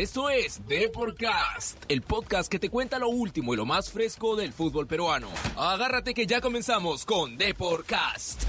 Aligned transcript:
Esto 0.00 0.30
es 0.30 0.66
Deporcast, 0.66 1.84
el 1.88 2.00
podcast 2.00 2.50
que 2.50 2.58
te 2.58 2.70
cuenta 2.70 2.98
lo 2.98 3.10
último 3.10 3.52
y 3.52 3.58
lo 3.58 3.66
más 3.66 3.90
fresco 3.90 4.34
del 4.34 4.54
fútbol 4.54 4.86
peruano. 4.86 5.28
Agárrate 5.58 6.14
que 6.14 6.26
ya 6.26 6.40
comenzamos 6.40 7.04
con 7.04 7.36
Deporcast. 7.36 8.44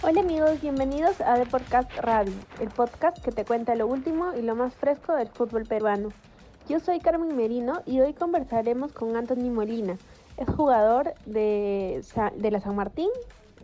Hola 0.00 0.22
amigos, 0.22 0.58
bienvenidos 0.62 1.20
a 1.20 1.36
Deporcast 1.36 1.90
Radio, 1.98 2.32
el 2.58 2.70
podcast 2.70 3.22
que 3.22 3.30
te 3.30 3.44
cuenta 3.44 3.74
lo 3.74 3.86
último 3.88 4.32
y 4.32 4.40
lo 4.40 4.56
más 4.56 4.74
fresco 4.74 5.14
del 5.14 5.28
fútbol 5.28 5.66
peruano. 5.66 6.08
Yo 6.66 6.80
soy 6.80 6.98
Carmen 7.00 7.36
Merino 7.36 7.82
y 7.84 8.00
hoy 8.00 8.14
conversaremos 8.14 8.90
con 8.90 9.16
Anthony 9.16 9.50
Molina. 9.50 9.98
Es 10.38 10.48
jugador 10.48 11.12
de, 11.26 12.02
de 12.36 12.50
la 12.50 12.62
San 12.62 12.74
Martín 12.74 13.10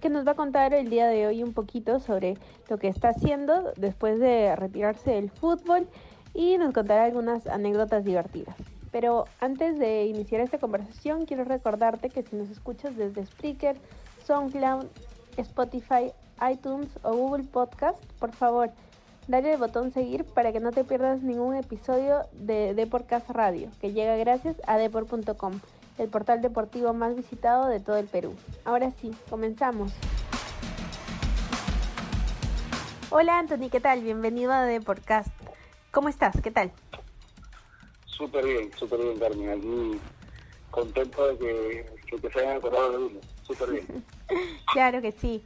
que 0.02 0.10
nos 0.10 0.26
va 0.26 0.32
a 0.32 0.34
contar 0.34 0.74
el 0.74 0.90
día 0.90 1.06
de 1.06 1.28
hoy 1.28 1.44
un 1.44 1.54
poquito 1.54 2.00
sobre 2.00 2.36
lo 2.68 2.76
que 2.76 2.88
está 2.88 3.10
haciendo 3.10 3.72
después 3.76 4.18
de 4.18 4.54
retirarse 4.56 5.12
del 5.12 5.30
fútbol 5.30 5.86
y 6.34 6.58
nos 6.58 6.74
contará 6.74 7.04
algunas 7.04 7.46
anécdotas 7.46 8.04
divertidas. 8.04 8.56
Pero 8.90 9.26
antes 9.40 9.78
de 9.78 10.06
iniciar 10.06 10.40
esta 10.40 10.58
conversación, 10.58 11.24
quiero 11.24 11.44
recordarte 11.44 12.10
que 12.10 12.24
si 12.24 12.34
nos 12.34 12.50
escuchas 12.50 12.96
desde 12.96 13.24
Spreaker, 13.24 13.76
SoundCloud, 14.26 14.86
Spotify, 15.36 16.12
iTunes 16.50 16.88
o 17.04 17.14
Google 17.14 17.44
Podcast, 17.44 18.02
por 18.18 18.32
favor, 18.32 18.70
dale 19.28 19.52
el 19.52 19.58
botón 19.58 19.92
seguir 19.92 20.24
para 20.24 20.52
que 20.52 20.58
no 20.58 20.72
te 20.72 20.82
pierdas 20.82 21.22
ningún 21.22 21.54
episodio 21.54 22.22
de 22.32 22.74
Deportcast 22.74 23.30
Radio, 23.30 23.70
que 23.80 23.92
llega 23.92 24.16
gracias 24.16 24.56
a 24.66 24.78
deport.com 24.78 25.60
el 25.98 26.08
portal 26.08 26.42
deportivo 26.42 26.92
más 26.92 27.14
visitado 27.14 27.68
de 27.68 27.80
todo 27.80 27.96
el 27.96 28.06
Perú. 28.06 28.34
Ahora 28.64 28.90
sí, 29.00 29.12
comenzamos. 29.28 29.92
Hola 33.10 33.38
Anthony, 33.38 33.68
¿qué 33.70 33.80
tal? 33.80 34.02
Bienvenido 34.02 34.52
a 34.52 34.66
The 34.66 34.80
Podcast. 34.80 35.28
¿Cómo 35.90 36.08
estás? 36.08 36.40
¿Qué 36.40 36.50
tal? 36.50 36.72
Súper 38.06 38.44
bien, 38.44 38.70
súper 38.78 39.00
bien, 39.00 39.18
Carmen. 39.18 39.50
Aquí 39.50 40.00
contento 40.70 41.28
de 41.28 41.38
que, 41.38 42.18
que, 42.20 42.30
se 42.30 42.40
hayan 42.40 42.56
acordado 42.56 42.92
de 42.92 42.98
uno. 42.98 43.20
Súper 43.42 43.70
bien. 43.70 44.04
claro 44.72 45.02
que 45.02 45.12
sí. 45.12 45.44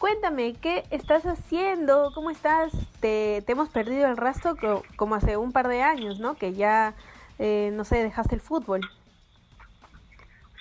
Cuéntame, 0.00 0.54
¿qué 0.54 0.84
estás 0.90 1.24
haciendo? 1.24 2.10
¿Cómo 2.14 2.30
estás? 2.30 2.72
Te, 2.98 3.42
te 3.46 3.52
hemos 3.52 3.68
perdido 3.68 4.08
el 4.08 4.16
rastro 4.16 4.56
como 4.96 5.14
hace 5.14 5.36
un 5.36 5.52
par 5.52 5.68
de 5.68 5.82
años, 5.82 6.18
¿no? 6.18 6.34
Que 6.34 6.52
ya, 6.52 6.94
eh, 7.38 7.70
no 7.72 7.84
sé, 7.84 8.02
dejaste 8.02 8.34
el 8.34 8.40
fútbol. 8.40 8.80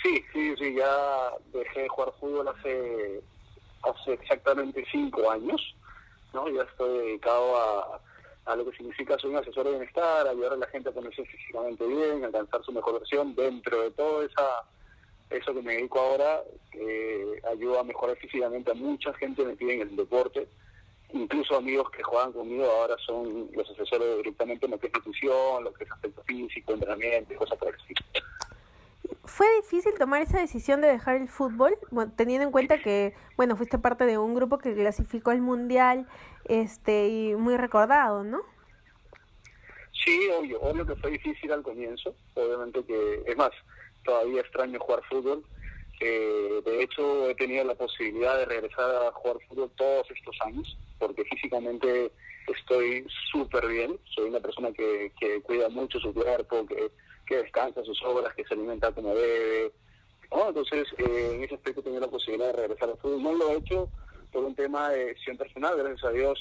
Sí, 0.04 0.24
sí, 0.34 0.56
sí, 0.58 0.76
ya 0.76 1.32
dejé 1.54 1.84
de 1.84 1.90
jugar 1.90 2.14
fútbol 2.20 2.48
hace, 2.50 3.22
hace 3.84 4.14
exactamente 4.14 4.86
cinco 4.92 5.32
años, 5.32 5.76
¿no? 6.34 6.50
Ya 6.50 6.64
estoy 6.64 6.98
dedicado 7.00 7.56
a, 7.58 8.02
a 8.46 8.56
lo 8.56 8.66
que 8.70 8.76
significa 8.76 9.18
ser 9.18 9.30
un 9.30 9.38
asesor 9.38 9.64
de 9.64 9.72
bienestar, 9.72 10.28
ayudar 10.28 10.54
a 10.54 10.58
la 10.58 10.68
gente 10.68 10.90
a 10.90 10.92
ponerse 10.92 11.24
físicamente 11.26 11.88
bien, 11.88 12.26
alcanzar 12.26 12.62
su 12.64 12.74
mejor 12.74 13.00
versión 13.00 13.34
dentro 13.34 13.82
de 13.82 13.92
todo 13.92 14.24
esa 14.24 14.66
eso 15.30 15.54
que 15.54 15.62
me 15.62 15.76
dedico 15.76 16.00
ahora, 16.00 16.44
que 16.72 17.42
ayuda 17.52 17.80
a 17.80 17.84
mejorar 17.84 18.16
físicamente 18.18 18.72
a 18.72 18.76
mucha 18.76 19.14
gente 19.14 19.44
metida 19.44 19.74
en 19.74 19.82
el 19.82 19.96
deporte, 19.96 20.48
incluso 21.12 21.56
amigos 21.56 21.90
que 21.92 22.04
juegan 22.04 22.34
conmigo 22.34 22.66
ahora 22.66 22.96
son 23.06 23.50
los 23.54 23.70
asesores 23.72 24.18
directamente 24.18 24.66
en 24.66 24.72
lo 24.72 24.80
que 24.80 24.88
es 24.88 24.94
nutrición, 24.94 25.64
lo 25.64 25.74
que 25.74 25.86
es 25.86 25.92
aspecto 25.92 26.22
físico, 26.24 26.74
entrenamiento 26.74 27.34
y 27.34 27.38
cosas 27.38 27.58
por 27.58 27.70
el 27.70 27.76
estilo. 27.76 28.02
¿Fue 29.36 29.48
difícil 29.64 29.94
tomar 29.98 30.22
esa 30.22 30.40
decisión 30.40 30.80
de 30.82 30.90
dejar 30.90 31.16
el 31.16 31.28
fútbol, 31.28 31.76
teniendo 32.16 32.46
en 32.46 32.52
cuenta 32.52 32.78
que, 32.78 33.16
bueno, 33.36 33.56
fuiste 33.56 33.80
parte 33.80 34.06
de 34.06 34.20
un 34.20 34.36
grupo 34.36 34.60
que 34.60 34.76
clasificó 34.76 35.32
al 35.32 35.42
Mundial 35.42 36.06
este 36.46 37.08
y 37.08 37.34
muy 37.34 37.58
recordado, 37.58 38.24
¿no? 38.24 38.44
Sí, 39.92 40.30
obvio, 40.38 40.62
obvio 40.62 40.86
que 40.86 40.96
fue 40.98 41.10
difícil 41.10 41.52
al 41.52 41.64
comienzo, 41.64 42.14
obviamente 42.36 42.86
que, 42.86 43.24
es 43.26 43.36
más, 43.36 43.50
todavía 44.04 44.42
extraño 44.42 44.80
jugar 44.80 45.02
fútbol, 45.10 45.44
eh, 46.00 46.62
de 46.64 46.84
hecho 46.84 47.28
he 47.28 47.34
tenido 47.34 47.64
la 47.64 47.74
posibilidad 47.74 48.38
de 48.38 48.46
regresar 48.46 48.88
a 49.08 49.12
jugar 49.14 49.38
fútbol 49.50 49.72
todos 49.76 50.12
estos 50.12 50.36
años, 50.42 50.78
porque 51.00 51.24
físicamente 51.26 52.12
estoy 52.56 53.04
súper 53.32 53.66
bien, 53.68 54.00
soy 54.14 54.30
una 54.30 54.42
persona 54.42 54.72
que, 54.74 55.12
que 55.20 55.42
cuida 55.42 55.70
mucho 55.70 56.00
su 56.00 56.14
cuerpo, 56.14 56.68
que 56.68 56.92
que 57.26 57.38
descansa 57.38 57.84
sus 57.84 58.02
obras, 58.04 58.34
que 58.36 58.44
se 58.46 58.54
alimenta 58.54 58.92
como 58.92 59.14
debe. 59.16 59.72
Entonces, 60.32 60.88
eh, 60.98 61.32
en 61.36 61.44
ese 61.44 61.56
aspecto 61.56 61.82
he 61.82 61.84
tenido 61.84 62.02
la 62.02 62.08
posibilidad 62.08 62.48
de 62.48 62.62
regresar 62.62 62.90
al 62.90 62.98
fútbol. 62.98 63.24
No 63.24 63.34
lo 63.34 63.52
he 63.52 63.58
hecho 63.58 63.90
por 64.32 64.44
un 64.44 64.56
tema 64.56 64.90
de 64.90 65.06
decisión 65.06 65.38
personal, 65.38 65.78
gracias 65.78 66.04
a 66.04 66.12
Dios 66.12 66.40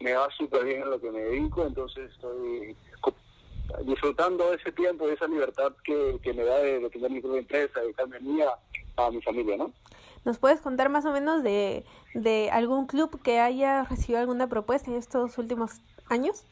me 0.00 0.12
va 0.12 0.28
súper 0.36 0.64
bien 0.64 0.82
en 0.82 0.90
lo 0.90 1.00
que 1.00 1.10
me 1.10 1.20
dedico, 1.20 1.64
entonces 1.66 2.10
estoy 2.10 2.76
disfrutando 3.84 4.50
de 4.50 4.56
ese 4.56 4.72
tiempo, 4.72 5.06
de 5.06 5.14
esa 5.14 5.26
libertad 5.26 5.72
que, 5.82 6.18
que 6.22 6.32
me 6.32 6.44
da 6.44 6.58
de, 6.58 6.90
tener 6.90 7.10
mi 7.10 7.20
propia 7.20 7.40
empresa, 7.40 7.80
dedicarme 7.80 8.16
a 8.16 8.20
mí, 8.20 8.38
a, 8.96 9.10
mi 9.10 9.22
familia, 9.22 9.56
¿no? 9.56 9.72
¿Nos 10.24 10.38
puedes 10.38 10.60
contar 10.60 10.88
más 10.88 11.04
o 11.04 11.12
menos 11.12 11.42
de, 11.42 11.84
de 12.14 12.50
algún 12.50 12.86
club 12.86 13.20
que 13.22 13.40
haya 13.40 13.84
recibido 13.84 14.20
alguna 14.20 14.48
propuesta 14.48 14.90
en 14.90 14.96
estos 14.96 15.36
últimos 15.38 15.80
años? 16.08 16.44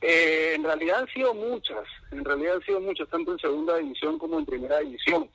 Eh, 0.00 0.52
en 0.54 0.64
realidad 0.64 1.00
han 1.00 1.08
sido 1.08 1.34
muchas, 1.34 1.84
en 2.10 2.24
realidad 2.24 2.56
han 2.56 2.62
sido 2.62 2.80
muchas, 2.80 3.08
tanto 3.08 3.32
en 3.32 3.38
segunda 3.38 3.76
división 3.76 4.18
como 4.18 4.38
en 4.38 4.46
primera 4.46 4.80
división, 4.80 5.28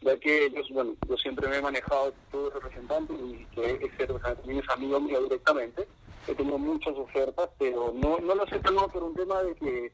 ya 0.00 0.16
que 0.18 0.46
ellos, 0.46 0.68
bueno, 0.70 0.94
yo 1.08 1.16
siempre 1.16 1.48
me 1.48 1.56
he 1.56 1.62
manejado 1.62 2.14
todo 2.30 2.50
representante 2.50 3.12
y 3.12 3.46
que 3.54 3.78
representante 3.78 4.36
también 4.36 4.62
es 4.62 4.70
amigo 4.70 5.00
mío 5.00 5.22
directamente. 5.22 5.86
He 6.26 6.34
tenido 6.34 6.58
muchas 6.58 6.96
ofertas, 6.96 7.50
pero 7.58 7.92
no, 7.94 8.18
no 8.18 8.34
las 8.34 8.50
he 8.52 8.58
tomado 8.60 8.88
por 8.88 9.02
un 9.02 9.14
tema 9.14 9.42
de 9.42 9.54
que 9.56 9.92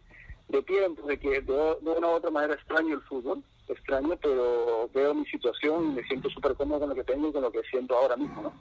de 0.50 0.62
tiempo, 0.62 1.06
de 1.06 1.18
que 1.18 1.40
de, 1.40 1.76
una 1.82 2.06
u 2.08 2.10
otra 2.10 2.30
manera 2.30 2.54
extraño 2.54 2.94
el 2.94 3.02
fútbol, 3.02 3.42
extraño, 3.68 4.16
pero 4.20 4.88
veo 4.92 5.14
mi 5.14 5.24
situación 5.26 5.92
y 5.92 5.94
me 5.96 6.02
siento 6.04 6.28
súper 6.30 6.54
cómodo 6.54 6.80
con 6.80 6.88
lo 6.88 6.94
que 6.94 7.04
tengo 7.04 7.28
y 7.28 7.32
con 7.32 7.42
lo 7.42 7.52
que 7.52 7.62
siento 7.70 7.96
ahora 7.96 8.16
mismo, 8.16 8.42
¿no? 8.42 8.52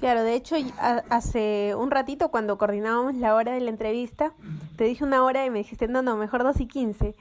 Claro, 0.00 0.24
de 0.24 0.34
hecho, 0.34 0.56
hace 0.78 1.74
un 1.74 1.90
ratito 1.90 2.28
cuando 2.28 2.58
coordinábamos 2.58 3.14
la 3.14 3.34
hora 3.34 3.52
de 3.54 3.60
la 3.60 3.70
entrevista, 3.70 4.34
te 4.76 4.84
dije 4.84 5.02
una 5.04 5.24
hora 5.24 5.46
y 5.46 5.50
me 5.50 5.58
dijiste, 5.60 5.88
no, 5.88 6.02
no, 6.02 6.16
mejor 6.16 6.42
dos 6.42 6.60
y 6.60 6.66
quince. 6.66 7.14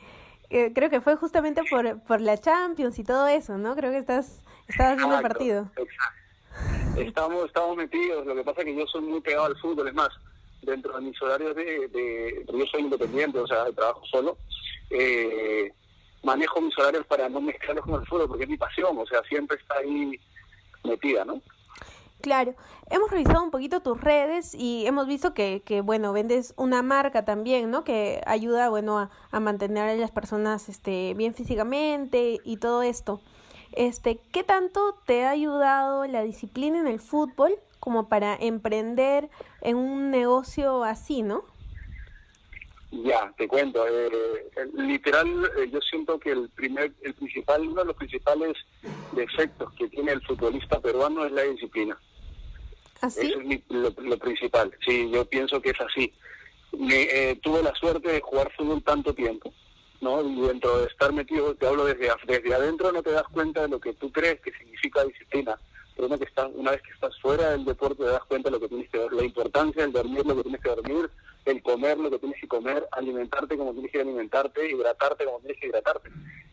Eh, 0.49 0.73
creo 0.73 0.89
que 0.89 0.99
fue 0.99 1.15
justamente 1.15 1.61
por, 1.69 2.01
por 2.01 2.19
la 2.19 2.37
Champions 2.37 2.99
y 2.99 3.03
todo 3.05 3.27
eso, 3.27 3.57
¿no? 3.57 3.75
Creo 3.75 3.91
que 3.91 3.97
estás 3.97 4.41
estabas 4.67 4.97
viendo 4.97 5.15
el 5.15 5.21
partido. 5.21 5.69
Exacto. 5.77 7.01
Estamos, 7.01 7.45
estamos 7.45 7.77
metidos, 7.77 8.25
lo 8.25 8.35
que 8.35 8.43
pasa 8.43 8.61
es 8.61 8.65
que 8.65 8.75
yo 8.75 8.87
soy 8.87 9.01
muy 9.01 9.21
pegado 9.21 9.45
al 9.45 9.57
fútbol, 9.57 9.87
es 9.87 9.93
más, 9.93 10.09
dentro 10.61 10.95
de 10.95 11.01
mis 11.01 11.21
horarios 11.21 11.55
de, 11.55 11.87
de 11.87 12.45
yo 12.47 12.65
soy 12.65 12.81
independiente, 12.81 13.39
o 13.39 13.47
sea, 13.47 13.71
trabajo 13.71 14.01
solo, 14.05 14.37
eh, 14.89 15.71
manejo 16.23 16.61
mis 16.61 16.77
horarios 16.77 17.05
para 17.05 17.29
no 17.29 17.41
mezclarlos 17.41 17.85
con 17.85 18.01
el 18.01 18.07
fútbol, 18.07 18.27
porque 18.27 18.43
es 18.43 18.49
mi 18.49 18.57
pasión, 18.57 18.97
o 18.97 19.05
sea, 19.05 19.21
siempre 19.23 19.57
está 19.57 19.75
ahí 19.77 20.19
metida, 20.83 21.25
¿no? 21.25 21.41
Claro, 22.21 22.55
hemos 22.89 23.11
revisado 23.11 23.43
un 23.43 23.51
poquito 23.51 23.81
tus 23.81 24.01
redes 24.01 24.55
y 24.55 24.87
hemos 24.87 25.05
visto 25.05 25.33
que, 25.33 25.61
que 25.63 25.81
bueno, 25.81 26.11
vendes 26.13 26.53
una 26.57 26.81
marca 26.81 27.25
también, 27.25 27.69
¿no? 27.69 27.83
Que 27.83 28.21
ayuda, 28.25 28.69
bueno, 28.69 28.97
a, 28.97 29.11
a, 29.31 29.39
mantener 29.39 29.89
a 29.89 29.95
las 29.95 30.11
personas 30.11 30.69
este, 30.69 31.13
bien 31.15 31.35
físicamente 31.35 32.39
y 32.43 32.57
todo 32.57 32.81
esto. 32.81 33.21
Este, 33.73 34.19
¿Qué 34.31 34.43
tanto 34.43 34.97
te 35.05 35.25
ha 35.25 35.31
ayudado 35.31 36.07
la 36.07 36.23
disciplina 36.23 36.79
en 36.79 36.87
el 36.87 36.99
fútbol 36.99 37.53
como 37.79 38.09
para 38.09 38.35
emprender 38.35 39.29
en 39.61 39.77
un 39.77 40.11
negocio 40.11 40.83
así, 40.83 41.21
no? 41.21 41.43
Ya, 43.03 43.33
te 43.37 43.47
cuento. 43.47 43.85
Eh, 43.87 44.09
literal, 44.73 45.27
eh, 45.57 45.69
yo 45.71 45.81
siento 45.81 46.19
que 46.19 46.31
el 46.31 46.49
primer, 46.49 46.93
el 47.01 47.13
principal, 47.13 47.67
uno 47.67 47.81
de 47.81 47.87
los 47.87 47.95
principales 47.95 48.53
defectos 49.11 49.73
que 49.73 49.89
tiene 49.89 50.13
el 50.13 50.21
futbolista 50.25 50.79
peruano 50.79 51.25
es 51.25 51.31
la 51.31 51.43
disciplina. 51.43 51.97
¿Ah, 53.01 53.07
Eso 53.07 53.21
es 53.21 53.61
lo, 53.69 54.17
principal. 54.17 54.71
Sí, 54.85 55.09
yo 55.11 55.25
pienso 55.25 55.61
que 55.61 55.71
es 55.71 55.81
así. 55.81 56.13
Me, 56.77 57.03
eh, 57.03 57.39
tuve 57.41 57.61
la 57.63 57.73
suerte 57.75 58.11
de 58.11 58.21
jugar 58.21 58.51
fútbol 58.55 58.81
tanto 58.83 59.13
tiempo, 59.13 59.53
¿no? 60.01 60.21
Y 60.21 60.41
dentro 60.47 60.79
de 60.79 60.87
estar 60.87 61.11
metido, 61.11 61.55
te 61.55 61.67
hablo 61.67 61.85
desde, 61.85 62.09
desde 62.27 62.53
adentro, 62.53 62.91
no 62.91 63.03
te 63.03 63.11
das 63.11 63.27
cuenta 63.31 63.63
de 63.63 63.69
lo 63.69 63.79
que 63.79 63.93
tú 63.93 64.11
crees 64.11 64.39
que 64.41 64.51
significa 64.53 65.03
disciplina. 65.03 65.59
Pero 65.95 66.07
una, 66.07 66.17
que 66.17 66.25
está, 66.25 66.47
una 66.47 66.71
vez 66.71 66.81
que 66.81 66.91
estás 66.91 67.17
fuera 67.21 67.51
del 67.51 67.65
deporte, 67.65 68.03
te 68.03 68.09
das 68.09 68.23
lo 68.51 68.59
que 68.59 68.67
tienes 68.67 68.89
que 68.89 68.97
ver, 68.97 69.13
la 69.13 69.23
importancia 69.23 69.81
del 69.83 69.91
dormir, 69.91 70.25
lo 70.25 70.35
que 70.35 70.43
tienes 70.43 70.61
que 70.61 70.69
dormir, 70.69 71.09
el 71.45 71.63
comer, 71.63 71.97
lo 71.97 72.09
que 72.09 72.19
tienes 72.19 72.39
que 72.39 72.47
comer, 72.47 72.87
alimentarte 72.91 73.57
como 73.57 73.73
tienes 73.73 73.91
que 73.91 74.01
alimentarte, 74.01 74.71
hidratarte 74.71 75.25
como 75.25 75.39
tienes 75.39 75.59
que 75.59 75.67
hidratarte. 75.67 76.09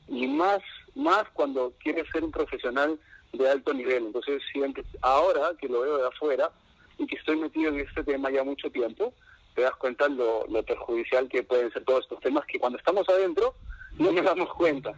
Y 0.09 0.27
más, 0.27 0.61
más 0.95 1.25
cuando 1.33 1.73
quieres 1.83 2.05
ser 2.13 2.25
un 2.25 2.31
profesional 2.31 2.99
de 3.33 3.49
alto 3.49 3.73
nivel. 3.73 4.07
Entonces, 4.07 4.43
siempre, 4.53 4.85
ahora 5.01 5.53
que 5.59 5.69
lo 5.69 5.81
veo 5.81 5.99
de 5.99 6.09
afuera 6.09 6.51
y 6.99 7.07
que 7.07 7.17
estoy 7.17 7.37
metido 7.37 7.71
en 7.71 7.81
este 7.81 8.05
tema 8.05 8.31
ya 8.31 8.45
mucho 8.45 8.71
tiempo, 8.71 9.15
te 9.55 9.63
das 9.63 9.75
cuenta 9.77 10.09
lo, 10.09 10.47
lo 10.47 10.63
perjudicial 10.63 11.29
que 11.29 11.43
pueden 11.43 11.73
ser 11.73 11.85
todos 11.85 12.03
estos 12.03 12.21
temas 12.21 12.45
que 12.47 12.59
cuando 12.59 12.79
estamos 12.79 13.09
adentro 13.09 13.55
no 13.99 14.13
nos 14.13 14.25
damos 14.25 14.53
cuenta. 14.55 14.93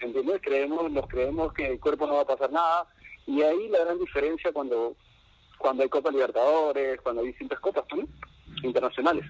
¿Entiendes? 0.00 0.40
Creemos, 0.42 0.90
nos 0.90 1.06
creemos 1.08 1.52
que 1.52 1.66
el 1.66 1.80
cuerpo 1.80 2.06
no 2.06 2.14
va 2.14 2.22
a 2.22 2.26
pasar 2.26 2.52
nada. 2.52 2.86
Y 3.26 3.42
ahí 3.42 3.68
la 3.68 3.80
gran 3.80 3.98
diferencia 3.98 4.52
cuando, 4.52 4.94
cuando 5.58 5.82
hay 5.82 5.88
Copa 5.88 6.10
Libertadores, 6.10 7.00
cuando 7.00 7.22
hay 7.22 7.28
distintas 7.28 7.60
copas, 7.60 7.84
internacionales. 8.62 9.24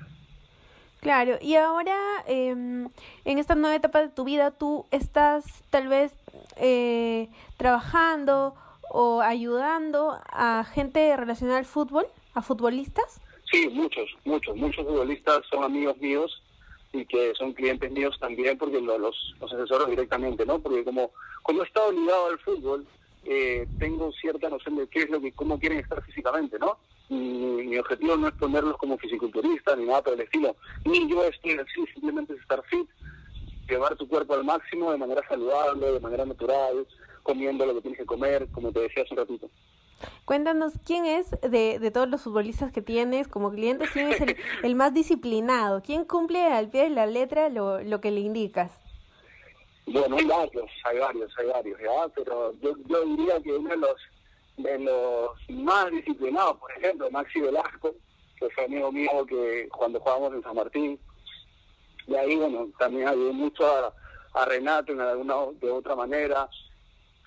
Claro, 1.01 1.39
y 1.41 1.55
ahora 1.55 1.97
em, 2.27 2.89
en 3.25 3.39
esta 3.39 3.55
nueva 3.55 3.77
etapa 3.77 4.01
de 4.01 4.09
tu 4.09 4.25
vida, 4.25 4.51
¿tú 4.51 4.85
estás 4.91 5.45
tal 5.71 5.87
vez 5.89 6.13
eh, 6.57 7.29
trabajando 7.57 8.55
o 8.91 9.21
ayudando 9.21 10.19
a 10.29 10.65
gente 10.65 11.17
relacionada 11.17 11.59
al 11.59 11.67
fútbol, 11.67 12.07
a 12.35 12.43
futbolistas? 12.43 13.21
Sí, 13.51 13.69
muchos, 13.69 14.11
muchos, 14.25 14.57
muchos 14.57 14.85
futbolistas 14.85 15.43
son 15.51 15.63
amigos 15.65 15.97
míos 15.99 16.43
y 16.93 17.05
que 17.05 17.33
son 17.35 17.53
clientes 17.53 17.91
míos 17.93 18.17
también 18.19 18.59
porque 18.59 18.81
los, 18.81 19.01
los 19.41 19.53
asesoro 19.53 19.87
directamente, 19.87 20.45
¿no? 20.45 20.59
Porque 20.59 20.85
como, 20.85 21.13
como 21.43 21.63
he 21.63 21.67
estado 21.67 21.93
ligado 21.93 22.27
al 22.27 22.39
fútbol, 22.41 22.87
eh, 23.25 23.67
tengo 23.79 24.13
cierta 24.13 24.49
noción 24.49 24.77
de 24.77 24.87
qué 24.89 25.01
es 25.01 25.11
lo 25.11 25.21
que, 25.21 25.33
cómo 25.33 25.59
quieren 25.59 25.79
estar 25.79 26.03
físicamente, 26.05 26.59
¿no? 26.59 26.79
mi, 27.09 27.79
objetivo 27.79 28.17
no 28.17 28.29
es 28.29 28.35
ponerlos 28.35 28.77
como 28.77 28.99
fisiculturistas 28.99 29.79
ni 29.79 29.87
nada 29.87 30.03
por 30.03 30.15
el 30.15 30.21
estilo, 30.21 30.57
ni 30.85 31.09
yo 31.09 31.25
estoy 31.25 31.53
así, 31.53 31.87
simplemente 31.93 32.35
es 32.35 32.41
estar 32.41 32.63
fit, 32.65 32.89
llevar 33.69 33.97
tu 33.97 34.09
cuerpo 34.09 34.35
al 34.35 34.45
máximo 34.45 34.93
de 34.93 34.99
manera 34.99 35.23
saludable, 35.29 35.93
de 35.93 36.01
manera 36.01 36.25
natural, 36.25 36.87
comiendo 37.23 37.67
lo 37.67 37.75
que 37.75 37.83
tienes 37.83 38.01
que 38.01 38.07
comer, 38.07 38.49
como 38.53 38.73
te 38.73 38.81
decía 38.81 39.03
hace 39.03 39.15
un 39.15 39.19
ratito. 39.19 39.51
Cuéntanos, 40.25 40.75
¿quién 40.87 41.07
es 41.07 41.31
de, 41.43 41.79
de 41.79 41.91
todos 41.91 42.09
los 42.09 42.23
futbolistas 42.23 42.71
que 42.71 42.83
tienes 42.83 43.27
como 43.27 43.51
clientes, 43.51 43.91
quién 43.91 44.09
es 44.09 44.21
el, 44.63 44.75
más 44.77 44.95
disciplinado? 44.95 45.83
¿Quién 45.83 46.05
cumple 46.05 46.45
al 46.45 46.69
pie 46.69 46.85
de 46.85 46.91
la 46.91 47.07
letra 47.07 47.49
lo, 47.49 47.83
lo 47.83 48.01
que 48.01 48.11
le 48.11 48.21
indicas? 48.21 48.71
Bueno, 49.93 50.17
hay 50.17 50.25
varios, 50.27 50.71
hay 50.85 50.99
varios, 50.99 51.33
hay 51.39 51.47
varios, 51.47 51.81
¿ya? 51.81 52.09
Pero 52.15 52.55
yo, 52.61 52.75
yo 52.87 53.05
diría 53.05 53.41
que 53.41 53.53
uno 53.53 53.71
de 53.71 53.77
los 53.77 53.97
de 54.59 54.79
los 54.81 55.31
más 55.51 55.91
disciplinados, 55.91 56.57
por 56.59 56.71
ejemplo, 56.73 57.11
Maxi 57.11 57.41
Velasco, 57.41 57.95
que 58.39 58.51
fue 58.51 58.65
amigo 58.65 58.93
mío 58.93 59.25
que 59.27 59.69
cuando 59.69 60.01
jugábamos 60.01 60.35
en 60.35 60.43
San 60.43 60.57
Martín, 60.57 60.99
y 62.07 62.15
ahí, 62.15 62.37
bueno, 62.37 62.69
también 62.79 63.09
ayudó 63.09 63.33
mucho 63.33 63.67
a, 63.67 63.95
Renato 64.47 64.93
en 64.93 65.01
alguna 65.01 65.35
de 65.61 65.69
otra 65.69 65.97
manera. 65.97 66.49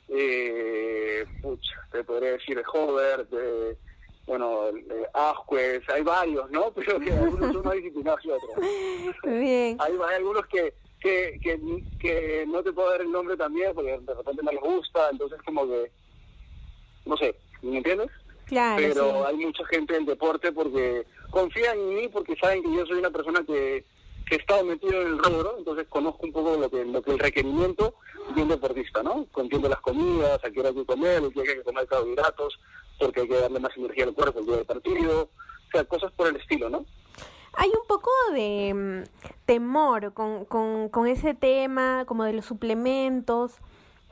Eh, 0.08 1.26
pucha, 1.42 1.76
te 1.92 2.04
podría 2.06 2.32
decir 2.32 2.56
de 2.56 2.64
Hover, 2.72 3.28
de, 3.28 3.78
bueno, 4.26 4.68
Asquez, 5.14 5.84
hay 5.90 6.04
varios, 6.04 6.50
¿no? 6.52 6.72
Pero 6.76 7.00
que 7.00 7.12
algunos 7.12 7.54
son 7.54 7.66
más 7.66 7.76
disciplinados 7.76 8.22
que 8.22 8.32
otros. 8.32 8.52
Bien. 9.26 9.78
Hay, 9.80 9.94
hay 9.94 10.16
algunos 10.16 10.46
que, 10.48 10.74
que, 11.02 11.40
que, 11.42 11.60
que 12.00 12.46
no 12.48 12.64
te 12.64 12.72
puedo 12.72 12.92
dar 12.92 13.02
el 13.02 13.12
nombre 13.12 13.36
también 13.36 13.74
porque 13.74 14.00
de 14.00 14.14
repente 14.14 14.44
no 14.44 14.52
les 14.52 14.62
gusta, 14.62 15.10
entonces 15.12 15.40
como 15.44 15.68
que 15.68 15.92
no 17.06 17.18
sé, 17.18 17.36
¿me 17.62 17.78
entiendes? 17.78 18.10
Claro, 18.46 18.78
Pero 18.78 19.26
hay 19.26 19.38
mucha 19.38 19.66
gente 19.66 19.94
del 19.94 20.06
deporte 20.06 20.52
porque 20.52 21.06
confían 21.30 21.78
en 21.78 21.96
mí 21.96 22.08
porque 22.10 22.36
saben 22.36 22.62
que 22.64 22.74
yo 22.74 22.86
soy 22.86 23.00
una 23.00 23.10
persona 23.10 23.44
que, 23.46 23.86
que 24.28 24.36
he 24.36 24.38
estado 24.38 24.64
metido 24.64 25.02
en 25.02 25.08
el 25.08 25.20
rubro, 25.20 25.56
entonces 25.58 25.88
conozco 25.88 26.26
un 26.26 26.34
poco 26.34 26.58
lo 26.58 26.70
que, 26.70 26.84
lo 26.86 27.02
que 27.02 27.12
el 27.12 27.20
requerimiento 27.20 27.96
de 28.36 28.42
un 28.42 28.50
deportista, 28.50 29.02
¿no? 29.02 29.26
Entiendo 29.38 29.70
las 29.70 29.80
comidas, 29.80 30.44
a 30.44 30.52
qué 30.52 30.60
hora 30.60 30.70
hay 30.70 30.76
que 30.76 30.86
comer, 30.86 31.24
a 31.24 31.30
qué 31.30 31.40
hay 31.40 31.58
que 31.58 31.64
comer 31.64 31.88
carbohidratos, 31.88 32.60
porque 33.00 33.22
hay 33.22 33.28
que 33.28 33.40
darle 33.40 33.60
más 33.60 33.76
energía 33.78 34.04
al 34.04 34.14
cuerpo 34.14 34.40
el 34.40 34.46
día 34.46 34.58
del 34.58 34.66
partido, 34.66 35.24
o 35.24 35.72
sea, 35.72 35.84
cosas 35.86 36.12
por 36.12 36.28
el 36.28 36.36
estilo, 36.36 36.70
¿no? 36.70 36.86
Hay 37.54 37.70
un 37.70 37.86
poco 37.88 38.10
de 38.34 38.74
mm, 38.74 39.26
temor 39.46 40.14
con, 40.14 40.46
con, 40.46 41.08
ese 41.08 41.34
tema, 41.34 42.06
como 42.06 42.24
de 42.24 42.34
los 42.34 42.46
suplementos. 42.46 43.54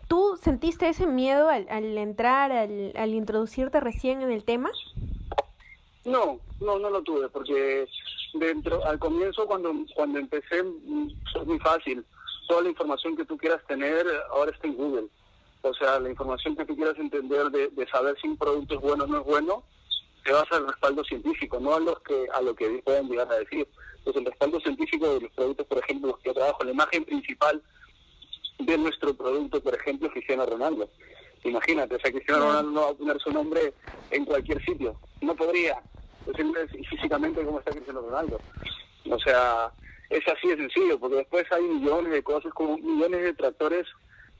¿Tú 0.07 0.38
sentiste 0.41 0.89
ese 0.89 1.06
miedo 1.07 1.50
al, 1.50 1.68
al 1.69 1.97
entrar, 1.97 2.51
al, 2.51 2.94
al, 2.95 3.13
introducirte 3.13 3.80
recién 3.80 4.21
en 4.21 4.31
el 4.31 4.44
tema? 4.44 4.71
No, 6.03 6.39
no, 6.59 6.80
no 6.80 6.89
lo 6.89 7.01
tuve, 7.03 7.30
porque 7.30 7.88
dentro, 8.33 8.83
al 8.86 9.00
comienzo 9.00 9.45
cuando, 9.45 9.74
cuando 9.95 10.19
empecé, 10.19 10.63
mm, 10.63 11.09
es 11.39 11.47
muy 11.47 11.59
fácil. 11.59 12.06
Toda 12.47 12.63
la 12.63 12.69
información 12.69 13.15
que 13.15 13.25
tú 13.25 13.38
quieras 13.38 13.62
tener 13.68 14.06
ahora 14.31 14.51
está 14.51 14.68
en 14.68 14.75
Google. 14.75 15.07
O 15.62 15.74
sea, 15.74 16.00
la 16.00 16.09
información 16.09 16.56
que 16.56 16.65
tú 16.65 16.75
quieras 16.75 16.97
entender 16.97 17.50
de, 17.51 17.69
de 17.69 17.88
saber 17.88 18.18
si 18.21 18.27
un 18.27 18.38
producto 18.38 18.75
es 18.75 18.81
bueno 18.81 19.03
o 19.03 19.07
no 19.07 19.19
es 19.19 19.25
bueno, 19.25 19.63
te 20.30 20.36
vas 20.36 20.52
al 20.52 20.68
respaldo 20.68 21.04
científico, 21.06 21.60
no 21.60 21.74
a 21.74 21.80
los 21.80 22.00
que 22.02 22.28
a 22.31 22.40
lo 22.44 22.54
que 22.54 22.84
pueden 22.86 23.10
llegar 23.10 23.31
a 23.31 23.40
decir. 23.40 23.68
Entonces, 23.98 24.22
el 24.22 24.26
respaldo 24.28 24.60
científico 24.60 25.12
de 25.16 25.22
los 25.22 25.31
productos, 25.31 25.66
por 25.66 25.80
ejemplo, 25.80 26.10
los 26.10 26.20
que 26.20 26.30
yo 26.30 26.36
trabajo, 26.36 26.64
la 26.64 26.72
imagen 26.72 27.04
principal 27.04 27.64
de 28.60 28.78
nuestro 28.78 29.16
producto, 29.16 29.60
por 29.60 29.74
ejemplo, 29.74 30.08
Cristiano 30.12 30.46
Ronaldo. 30.46 30.88
Imagínate, 31.44 31.96
o 31.96 32.00
sea, 32.00 32.12
Cristiano 32.12 32.46
Ronaldo 32.46 32.70
no 32.70 32.81
va 32.81 32.90
a 32.90 32.94
poner 32.94 33.20
su 33.20 33.31
nombre 33.31 33.74
en 34.12 34.24
cualquier 34.26 34.64
sitio. 34.64 34.96
No 35.22 35.36
podría. 35.36 35.81
Y 36.28 36.86
físicamente 36.86 37.44
cómo 37.44 37.58
está 37.58 37.72
Cristiano 37.72 38.02
Ronaldo. 38.02 38.40
O 39.10 39.18
sea, 39.18 39.72
es 40.12 40.28
así 40.28 40.48
de 40.50 40.58
sencillo, 40.58 41.00
porque 41.00 41.16
después 41.16 41.52
hay 41.52 41.64
millones 41.64 42.14
de 42.14 42.22
cosas, 42.22 42.54
como 42.54 42.78
millones 42.78 43.24
de 43.24 43.34
tractores 43.34 43.88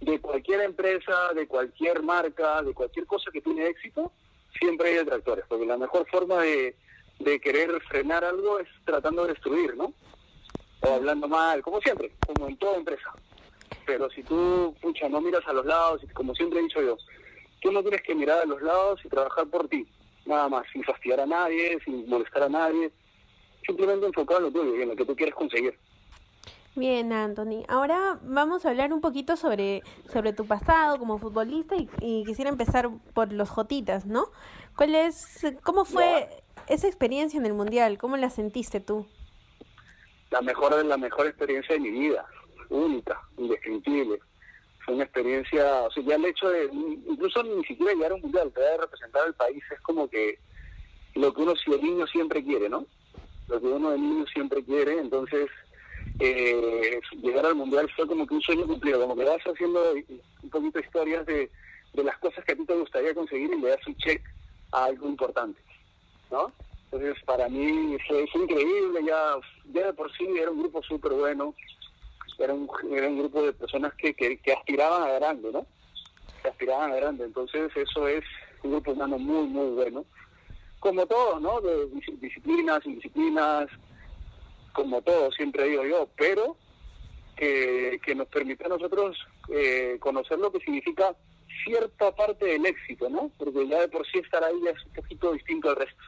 de 0.02 0.22
cualquier 0.22 0.62
empresa, 0.62 1.34
de 1.34 1.48
cualquier 1.48 2.04
marca, 2.04 2.62
de 2.62 2.76
cualquier 2.76 3.08
cosa 3.08 3.32
que 3.32 3.42
tiene 3.42 3.66
éxito, 3.66 4.12
siempre 4.58 4.90
hay 4.90 4.96
detractores, 4.96 5.46
porque 5.48 5.66
la 5.66 5.78
mejor 5.78 6.08
forma 6.10 6.44
de, 6.44 6.76
de 7.20 7.40
querer 7.40 7.82
frenar 7.90 8.24
algo 8.24 8.60
es 8.60 8.68
tratando 8.86 9.24
de 9.24 9.34
destruir, 9.34 9.76
¿no? 9.76 9.94
O 10.82 10.94
hablando 10.94 11.28
mal, 11.28 11.62
como 11.62 11.82
siempre, 11.82 12.12
como 12.26 12.48
en 12.48 12.58
toda 12.58 12.78
empresa 12.78 13.14
pero 13.90 14.08
si 14.12 14.22
tú, 14.22 14.76
pucha, 14.80 15.10
no 15.10 15.20
miras 15.20 15.42
a 15.48 15.54
los 15.54 15.66
lados, 15.66 16.02
y 16.04 16.08
como 16.14 16.36
siempre 16.36 16.60
he 16.60 16.62
dicho 16.62 16.80
yo, 16.80 16.96
tú 17.60 17.72
no 17.72 17.82
tienes 17.82 18.04
que 18.04 18.14
mirar 18.14 18.44
a 18.44 18.46
los 18.46 18.62
lados 18.62 19.00
y 19.04 19.10
trabajar 19.10 19.48
por 19.48 19.68
ti, 19.68 19.88
nada 20.28 20.48
más, 20.48 20.64
sin 20.72 20.84
fastidiar 20.84 21.22
a 21.22 21.26
nadie, 21.26 21.80
sin 21.84 22.08
molestar 22.08 22.44
a 22.44 22.50
nadie, 22.50 22.92
simplemente 23.66 24.06
enfocar 24.06 24.38
en 24.38 24.44
lo 24.44 24.52
tuyo 24.52 24.76
en 24.76 24.90
lo 24.90 24.96
que 24.96 25.06
tú 25.06 25.16
quieres 25.16 25.34
conseguir. 25.34 25.76
Bien, 26.76 27.12
Anthony. 27.12 27.66
Ahora 27.68 28.20
vamos 28.24 28.66
a 28.66 28.70
hablar 28.70 28.94
un 28.94 29.02
poquito 29.02 29.36
sobre, 29.36 29.84
sobre 30.12 30.34
tu 30.34 30.46
pasado 30.46 30.98
como 30.98 31.18
futbolista 31.18 31.76
y, 31.76 32.24
quisiera 32.26 32.50
empezar 32.50 32.90
por 33.14 33.34
los 33.34 33.50
Jotitas, 33.50 34.06
¿no? 34.06 34.32
¿Cuál 34.76 34.96
es, 34.96 35.46
cómo 35.64 35.84
fue 35.84 36.30
esa 36.68 36.88
experiencia 36.88 37.40
en 37.40 37.46
el 37.46 37.54
Mundial? 37.54 37.98
¿Cómo 37.98 38.18
la 38.18 38.30
sentiste 38.30 38.80
tú? 38.80 39.06
La 40.32 40.42
mejor, 40.42 40.86
la 40.86 40.98
mejor 40.98 41.28
experiencia 41.28 41.74
de 41.76 41.82
mi 41.82 41.90
vida 41.90 42.26
única, 42.70 43.20
indescriptible. 43.38 44.20
Fue 44.86 44.94
una 44.94 45.04
experiencia, 45.04 45.84
o 45.84 45.92
sea, 45.92 46.04
ya 46.04 46.16
el 46.16 46.26
hecho 46.26 46.50
de, 46.50 46.66
incluso 46.66 47.44
ni 47.44 47.64
siquiera 47.66 47.94
llegar 47.94 48.12
a 48.12 48.16
un 48.16 48.22
mundial, 48.22 48.52
de 48.56 48.78
representar 48.78 49.24
al 49.26 49.34
país 49.34 49.64
es 49.72 49.82
como 49.82 50.08
que 50.08 50.40
lo 51.16 51.34
que 51.34 51.42
uno 51.42 51.56
si 51.56 51.72
el 51.72 51.82
niño 51.82 52.08
siempre 52.08 52.44
quiere, 52.44 52.70
¿no? 52.70 52.86
Lo 53.48 53.60
que 53.60 53.68
uno 53.68 53.92
de 53.92 53.98
niño 53.98 54.26
siempre 54.28 54.64
quiere, 54.64 55.00
entonces 55.00 55.50
eh, 56.20 57.00
llegar 57.22 57.46
al 57.46 57.56
mundial 57.56 57.90
fue 57.96 58.08
como 58.08 58.28
que 58.28 58.34
un 58.34 58.42
sueño 58.42 58.68
cumplido, 58.68 59.02
como 59.02 59.16
que 59.16 59.24
vas 59.24 59.42
haciendo 59.42 59.94
un 60.44 60.50
poquito 60.50 60.80
historias 60.80 61.26
de, 61.26 61.50
las 61.94 62.18
cosas 62.20 62.44
que 62.46 62.54
a 62.54 62.56
ti 62.56 62.66
te 62.66 62.76
gustaría 62.76 63.14
conseguir 63.14 63.52
y 63.52 63.60
le 63.60 63.70
das 63.70 63.88
un 63.88 63.96
check 63.98 64.22
a 64.72 64.86
algo 64.86 65.08
importante, 65.08 65.60
¿no? 66.32 66.48
Entonces 66.86 67.22
para 67.24 67.50
mí 67.50 67.98
fue, 68.08 68.26
fue 68.28 68.44
increíble, 68.44 69.02
ya, 69.06 69.36
ya 69.74 69.88
de 69.88 69.94
por 69.94 70.12
sí 70.16 70.26
era 70.40 70.52
un 70.52 70.60
grupo 70.60 70.82
súper 70.84 71.14
bueno, 71.14 71.54
era 72.40 72.54
un, 72.54 72.70
era 72.92 73.08
un 73.08 73.20
grupo 73.20 73.44
de 73.44 73.54
personas 73.54 73.94
que, 73.96 74.14
que, 74.14 74.54
aspiraban 74.54 75.04
a 75.04 75.14
grande, 75.14 75.52
¿no? 75.52 75.66
Que 76.42 76.50
aspiraban 76.50 76.92
a 76.92 76.96
grande. 76.96 77.26
Entonces 77.26 77.72
eso 77.76 78.08
es 78.08 78.24
un 78.64 78.72
grupo 78.72 78.92
humano 78.92 79.18
muy, 79.20 79.48
muy 79.48 79.72
bueno. 79.72 80.06
Como 80.80 81.06
todos, 81.06 81.42
¿no? 81.42 81.60
De 81.62 81.88
disciplinas, 82.22 82.86
indisciplinas, 82.86 83.68
como 84.82 85.02
todo, 85.02 85.32
siempre 85.32 85.66
digo 85.66 85.86
yo, 85.86 86.10
pero 86.18 86.56
que, 87.36 88.00
que 88.06 88.16
nos 88.16 88.28
permite 88.28 88.66
a 88.66 88.70
nosotros 88.70 89.18
eh, 89.50 89.98
conocer 90.00 90.40
lo 90.40 90.52
que 90.52 90.60
significa 90.60 91.16
cierta 91.64 92.16
parte 92.16 92.46
del 92.46 92.66
éxito, 92.66 93.10
¿no? 93.10 93.32
Porque 93.38 93.68
ya 93.68 93.82
de 93.82 93.90
por 93.90 94.06
sí 94.08 94.20
estar 94.20 94.44
ahí 94.44 94.56
es 94.68 94.86
un 94.86 94.94
poquito 94.94 95.34
distinto 95.34 95.70
al 95.70 95.76
resto. 95.76 96.04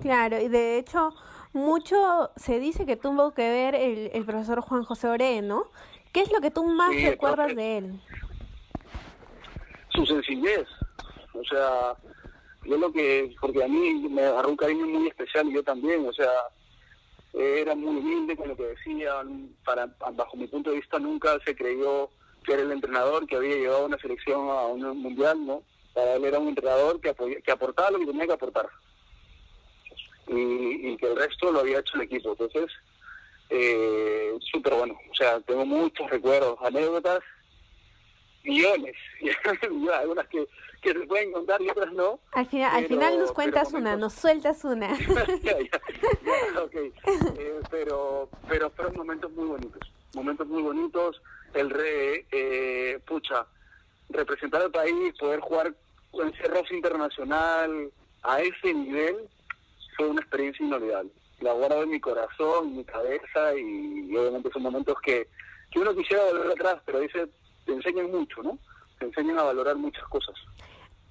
Claro, 0.00 0.40
y 0.40 0.48
de 0.48 0.78
hecho 0.78 1.14
mucho 1.52 2.30
se 2.36 2.58
dice 2.58 2.86
que 2.86 2.96
tuvo 2.96 3.32
que 3.34 3.48
ver 3.50 3.74
el, 3.74 4.10
el 4.14 4.24
profesor 4.24 4.60
Juan 4.60 4.84
José 4.84 5.08
Ore, 5.08 5.42
¿no? 5.42 5.64
¿Qué 6.12 6.22
es 6.22 6.32
lo 6.32 6.40
que 6.40 6.50
tú 6.50 6.64
más 6.64 6.94
recuerdas 6.94 7.54
de 7.54 7.78
él? 7.78 8.00
Su 9.90 10.06
sencillez. 10.06 10.66
O 11.34 11.44
sea, 11.44 11.94
yo 12.64 12.76
lo 12.76 12.92
que, 12.92 13.34
porque 13.40 13.62
a 13.62 13.68
mí 13.68 14.08
me 14.08 14.24
agarró 14.24 14.50
un 14.50 14.56
cariño 14.56 14.86
muy 14.86 15.08
especial 15.08 15.48
y 15.48 15.54
yo 15.54 15.62
también, 15.62 16.06
o 16.06 16.12
sea, 16.12 16.30
era 17.32 17.74
muy 17.74 17.96
humilde 17.96 18.36
con 18.36 18.48
lo 18.48 18.56
que 18.56 18.64
decía, 18.64 19.22
para, 19.64 19.86
bajo 20.14 20.36
mi 20.36 20.46
punto 20.46 20.70
de 20.70 20.76
vista 20.76 20.98
nunca 20.98 21.38
se 21.44 21.54
creyó 21.54 22.10
que 22.44 22.54
era 22.54 22.62
el 22.62 22.72
entrenador 22.72 23.26
que 23.26 23.36
había 23.36 23.56
llevado 23.56 23.86
una 23.86 23.98
selección 23.98 24.48
a 24.48 24.66
un 24.66 24.98
mundial, 24.98 25.46
¿no? 25.46 25.62
Para 25.94 26.14
él 26.14 26.24
era 26.24 26.38
un 26.38 26.48
entrenador 26.48 27.00
que, 27.00 27.14
que 27.42 27.52
aportaba 27.52 27.90
lo 27.90 27.98
que 27.98 28.06
tenía 28.06 28.26
que 28.26 28.32
aportar 28.32 28.68
y, 30.30 30.96
que 30.96 31.06
el 31.06 31.16
resto 31.16 31.50
lo 31.50 31.60
había 31.60 31.80
hecho 31.80 31.96
el 31.96 32.02
equipo. 32.02 32.30
Entonces, 32.32 32.70
eh, 33.50 34.38
súper 34.52 34.74
bueno. 34.74 34.98
O 35.10 35.14
sea, 35.14 35.40
tengo 35.40 35.66
muchos 35.66 36.08
recuerdos, 36.08 36.56
anécdotas, 36.62 37.20
millones, 38.44 38.94
y 39.20 39.88
algunas 39.88 40.26
que, 40.28 40.46
que 40.82 40.92
se 40.92 41.06
pueden 41.06 41.32
contar 41.32 41.60
y 41.62 41.70
otras 41.70 41.92
no. 41.92 42.20
Al 42.32 42.46
final, 42.46 42.74
al 42.74 42.86
final 42.86 43.18
nos 43.18 43.32
cuentas 43.32 43.72
una, 43.72 43.96
nos 43.96 44.14
sueltas 44.14 44.64
una. 44.64 44.96
ya, 45.42 45.58
ya, 45.58 46.62
okay. 46.62 46.92
eh, 47.38 47.60
pero, 47.70 48.28
pero 48.48 48.70
fueron 48.70 48.96
momentos 48.96 49.30
muy 49.32 49.46
bonitos, 49.46 49.92
momentos 50.14 50.46
muy 50.46 50.62
bonitos. 50.62 51.20
El 51.52 51.70
re, 51.70 52.26
eh, 52.30 53.00
pucha, 53.06 53.46
representar 54.08 54.62
al 54.62 54.70
país, 54.70 55.14
poder 55.18 55.40
jugar 55.40 55.74
en 56.12 56.32
Cerros 56.34 56.70
Internacional 56.70 57.90
a 58.22 58.40
ese 58.40 58.74
nivel 58.74 59.28
fue 59.96 60.08
una 60.08 60.20
experiencia 60.20 60.64
inolvidable. 60.64 61.10
La 61.40 61.52
guardo 61.52 61.82
en 61.82 61.90
mi 61.90 62.00
corazón, 62.00 62.68
en 62.68 62.76
mi 62.78 62.84
cabeza 62.84 63.54
y, 63.56 64.14
obviamente 64.14 64.50
son 64.52 64.62
momentos 64.62 64.96
que, 65.02 65.28
que 65.70 65.78
uno 65.78 65.94
quisiera 65.94 66.24
volver 66.24 66.52
atrás, 66.52 66.76
pero 66.84 67.00
dice, 67.00 67.28
te 67.64 67.72
enseñan 67.72 68.10
mucho, 68.10 68.42
¿no? 68.42 68.58
Te 69.00 69.06
enseñan 69.06 69.38
a 69.38 69.44
valorar 69.44 69.76
muchas 69.76 70.06
cosas. 70.08 70.34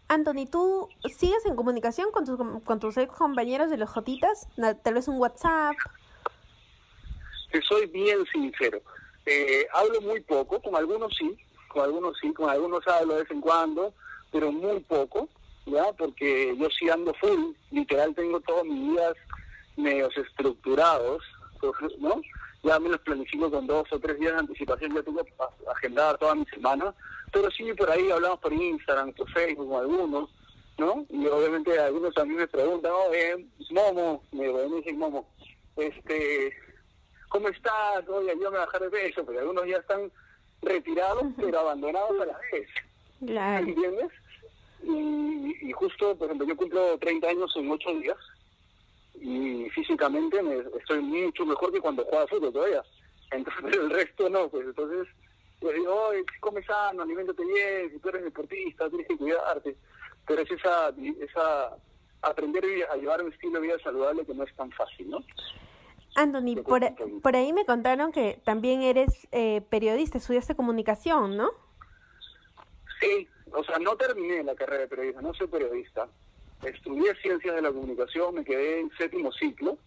Anthony, 0.07 0.45
¿tú 0.49 0.87
sigues 1.17 1.45
en 1.45 1.55
comunicación 1.55 2.11
con 2.11 2.25
tus, 2.25 2.37
con 2.63 2.79
tus 2.79 2.97
ex 2.97 3.11
compañeros 3.11 3.69
de 3.69 3.77
los 3.77 3.89
Jotitas? 3.89 4.47
Tal 4.83 4.93
vez 4.93 5.07
un 5.07 5.17
WhatsApp. 5.17 5.75
Te 7.51 7.61
soy 7.63 7.87
bien 7.87 8.25
sincero. 8.31 8.79
Eh, 9.25 9.67
hablo 9.73 10.01
muy 10.01 10.21
poco, 10.21 10.61
con 10.61 10.75
algunos 10.75 11.15
sí, 11.17 11.35
con 11.67 11.83
algunos 11.83 12.17
sí, 12.19 12.31
con 12.33 12.49
algunos 12.49 12.87
hablo 12.87 13.15
de 13.15 13.23
vez 13.23 13.31
en 13.31 13.41
cuando, 13.41 13.93
pero 14.31 14.51
muy 14.51 14.79
poco, 14.81 15.27
¿ya? 15.65 15.91
Porque 15.93 16.55
yo 16.57 16.67
sí 16.69 16.89
ando 16.89 17.13
full, 17.15 17.53
literal 17.71 18.13
tengo 18.15 18.39
todos 18.41 18.65
mis 18.65 18.91
días 18.91 19.13
medios 19.77 20.15
estructurados, 20.17 21.23
¿no? 21.99 22.21
Ya 22.63 22.79
me 22.79 22.89
los 22.89 22.99
planifico 23.01 23.49
con 23.49 23.67
dos 23.67 23.87
o 23.91 23.99
tres 23.99 24.19
días 24.19 24.33
de 24.33 24.39
anticipación, 24.39 24.95
ya 24.95 25.03
tengo 25.03 25.21
agendada 25.75 26.17
toda 26.17 26.35
mi 26.35 26.45
semana, 26.45 26.93
pero 27.31 27.49
sí 27.51 27.73
por 27.73 27.89
ahí 27.89 28.09
hablamos 28.11 28.39
por 28.39 28.53
Instagram, 28.53 29.13
por 29.13 29.29
Facebook, 29.31 29.75
algunos, 29.75 30.29
¿no? 30.77 31.05
Y 31.09 31.27
obviamente 31.27 31.77
algunos 31.79 32.13
también 32.13 32.39
me 32.39 32.47
preguntan, 32.47 32.91
oh, 32.93 33.13
eh, 33.13 33.45
Momo, 33.71 34.23
me, 34.31 34.47
dicen 34.75 34.97
Momo, 34.97 35.29
este, 35.75 36.53
¿cómo 37.29 37.49
estás? 37.49 38.07
Oye, 38.07 38.33
yo 38.41 38.51
me 38.51 38.57
bajar 38.57 38.81
de 38.81 38.89
peso, 38.89 39.25
porque 39.25 39.39
algunos 39.39 39.67
ya 39.67 39.77
están 39.77 40.11
retirados, 40.61 41.25
pero 41.37 41.59
abandonados 41.59 42.21
a 42.21 42.25
la 42.25 42.39
vez. 42.51 42.69
Claro. 43.25 43.65
¿Entiendes? 43.65 44.11
Y, 44.83 45.69
y, 45.69 45.71
justo, 45.73 46.15
por 46.15 46.27
ejemplo, 46.27 46.47
yo 46.47 46.55
cumplo 46.55 46.97
30 46.97 47.27
años 47.27 47.53
en 47.57 47.69
8 47.69 47.93
días 47.95 48.17
y 49.21 49.69
físicamente 49.71 50.41
me, 50.41 50.59
estoy 50.77 51.01
mucho 51.01 51.45
mejor 51.45 51.71
que 51.71 51.81
cuando 51.81 52.05
jugaba 52.05 52.27
fútbol 52.27 52.53
todavía. 52.53 52.83
Entonces, 53.31 53.63
pero 53.63 53.83
el 53.83 53.89
resto 53.89 54.29
no, 54.29 54.49
pues 54.49 54.65
entonces 54.65 55.07
yo 55.61 55.71
digo, 55.71 56.07
oye, 56.07 56.23
come 56.39 56.63
sano, 56.63 57.03
alimentate 57.03 57.43
bien, 57.45 57.91
si 57.91 57.99
tú 57.99 58.09
eres 58.09 58.23
deportista, 58.23 58.89
tienes 58.89 59.07
que 59.07 59.17
cuidarte. 59.17 59.75
Pero 60.25 60.41
es 60.41 60.51
esa, 60.51 60.93
esa 61.19 61.77
aprender 62.21 62.63
a 62.91 62.95
llevar 62.95 63.23
un 63.23 63.31
estilo 63.31 63.59
de 63.59 63.67
vida 63.67 63.79
saludable 63.83 64.25
que 64.25 64.33
no 64.33 64.43
es 64.43 64.55
tan 64.55 64.71
fácil, 64.71 65.09
¿no? 65.09 65.23
Anthony, 66.15 66.61
por, 66.63 66.81
por 67.21 67.35
ahí 67.35 67.53
me 67.53 67.65
contaron 67.65 68.11
que 68.11 68.41
también 68.43 68.81
eres 68.81 69.27
eh, 69.31 69.61
periodista, 69.69 70.17
estudiaste 70.17 70.55
comunicación, 70.55 71.37
¿no? 71.37 71.49
Sí, 72.99 73.27
o 73.53 73.63
sea, 73.63 73.79
no 73.79 73.95
terminé 73.95 74.43
la 74.43 74.55
carrera 74.55 74.81
de 74.81 74.87
periodista, 74.87 75.21
no 75.21 75.33
soy 75.33 75.47
periodista. 75.47 76.07
Estudié 76.63 77.15
ciencias 77.21 77.55
de 77.55 77.61
la 77.61 77.71
comunicación, 77.71 78.35
me 78.35 78.43
quedé 78.43 78.81
en 78.81 78.91
séptimo 78.97 79.31
ciclo, 79.31 79.77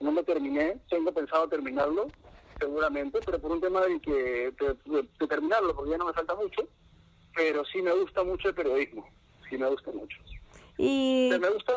no 0.00 0.12
lo 0.12 0.22
terminé, 0.24 0.78
tengo 0.90 1.12
pensado 1.12 1.48
terminarlo, 1.48 2.08
seguramente, 2.58 3.20
pero 3.24 3.38
por 3.38 3.52
un 3.52 3.60
tema 3.60 3.80
de 3.82 4.00
que 4.00 4.52
de, 4.86 5.26
terminarlo, 5.26 5.74
porque 5.74 5.92
ya 5.92 5.98
no 5.98 6.06
me 6.06 6.12
falta 6.12 6.34
mucho, 6.34 6.68
pero 7.34 7.64
sí 7.64 7.80
me 7.82 7.92
gusta 7.92 8.24
mucho 8.24 8.48
el 8.48 8.54
periodismo, 8.54 9.08
sí 9.48 9.56
me 9.56 9.68
gusta 9.68 9.90
mucho. 9.92 10.18
Y 10.76 11.30
me 11.40 11.50
gusta, 11.50 11.72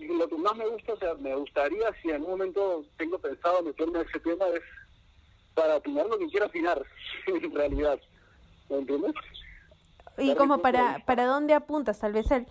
lo 0.00 0.28
que 0.28 0.36
más 0.36 0.56
me 0.56 0.66
gusta, 0.66 0.92
o 0.92 0.98
sea, 0.98 1.14
me 1.14 1.34
gustaría 1.34 1.92
si 2.02 2.10
en 2.10 2.22
un 2.22 2.30
momento 2.30 2.84
tengo 2.96 3.18
pensado 3.18 3.62
meterme 3.62 4.00
en 4.00 4.08
ese 4.08 4.20
tema 4.20 4.46
es 4.48 4.62
para 5.54 5.76
opinar 5.76 6.06
lo 6.06 6.18
que 6.18 6.28
quiero 6.28 6.46
opinar, 6.46 6.84
en 7.26 7.54
realidad, 7.54 7.98
¿me 8.68 8.78
entiendes? 8.78 9.14
¿Y 10.18 10.34
como 10.34 10.58
para, 10.58 11.02
para 11.06 11.26
dónde 11.26 11.54
apuntas? 11.54 11.98
Tal 11.98 12.12
vez 12.12 12.30
al, 12.30 12.46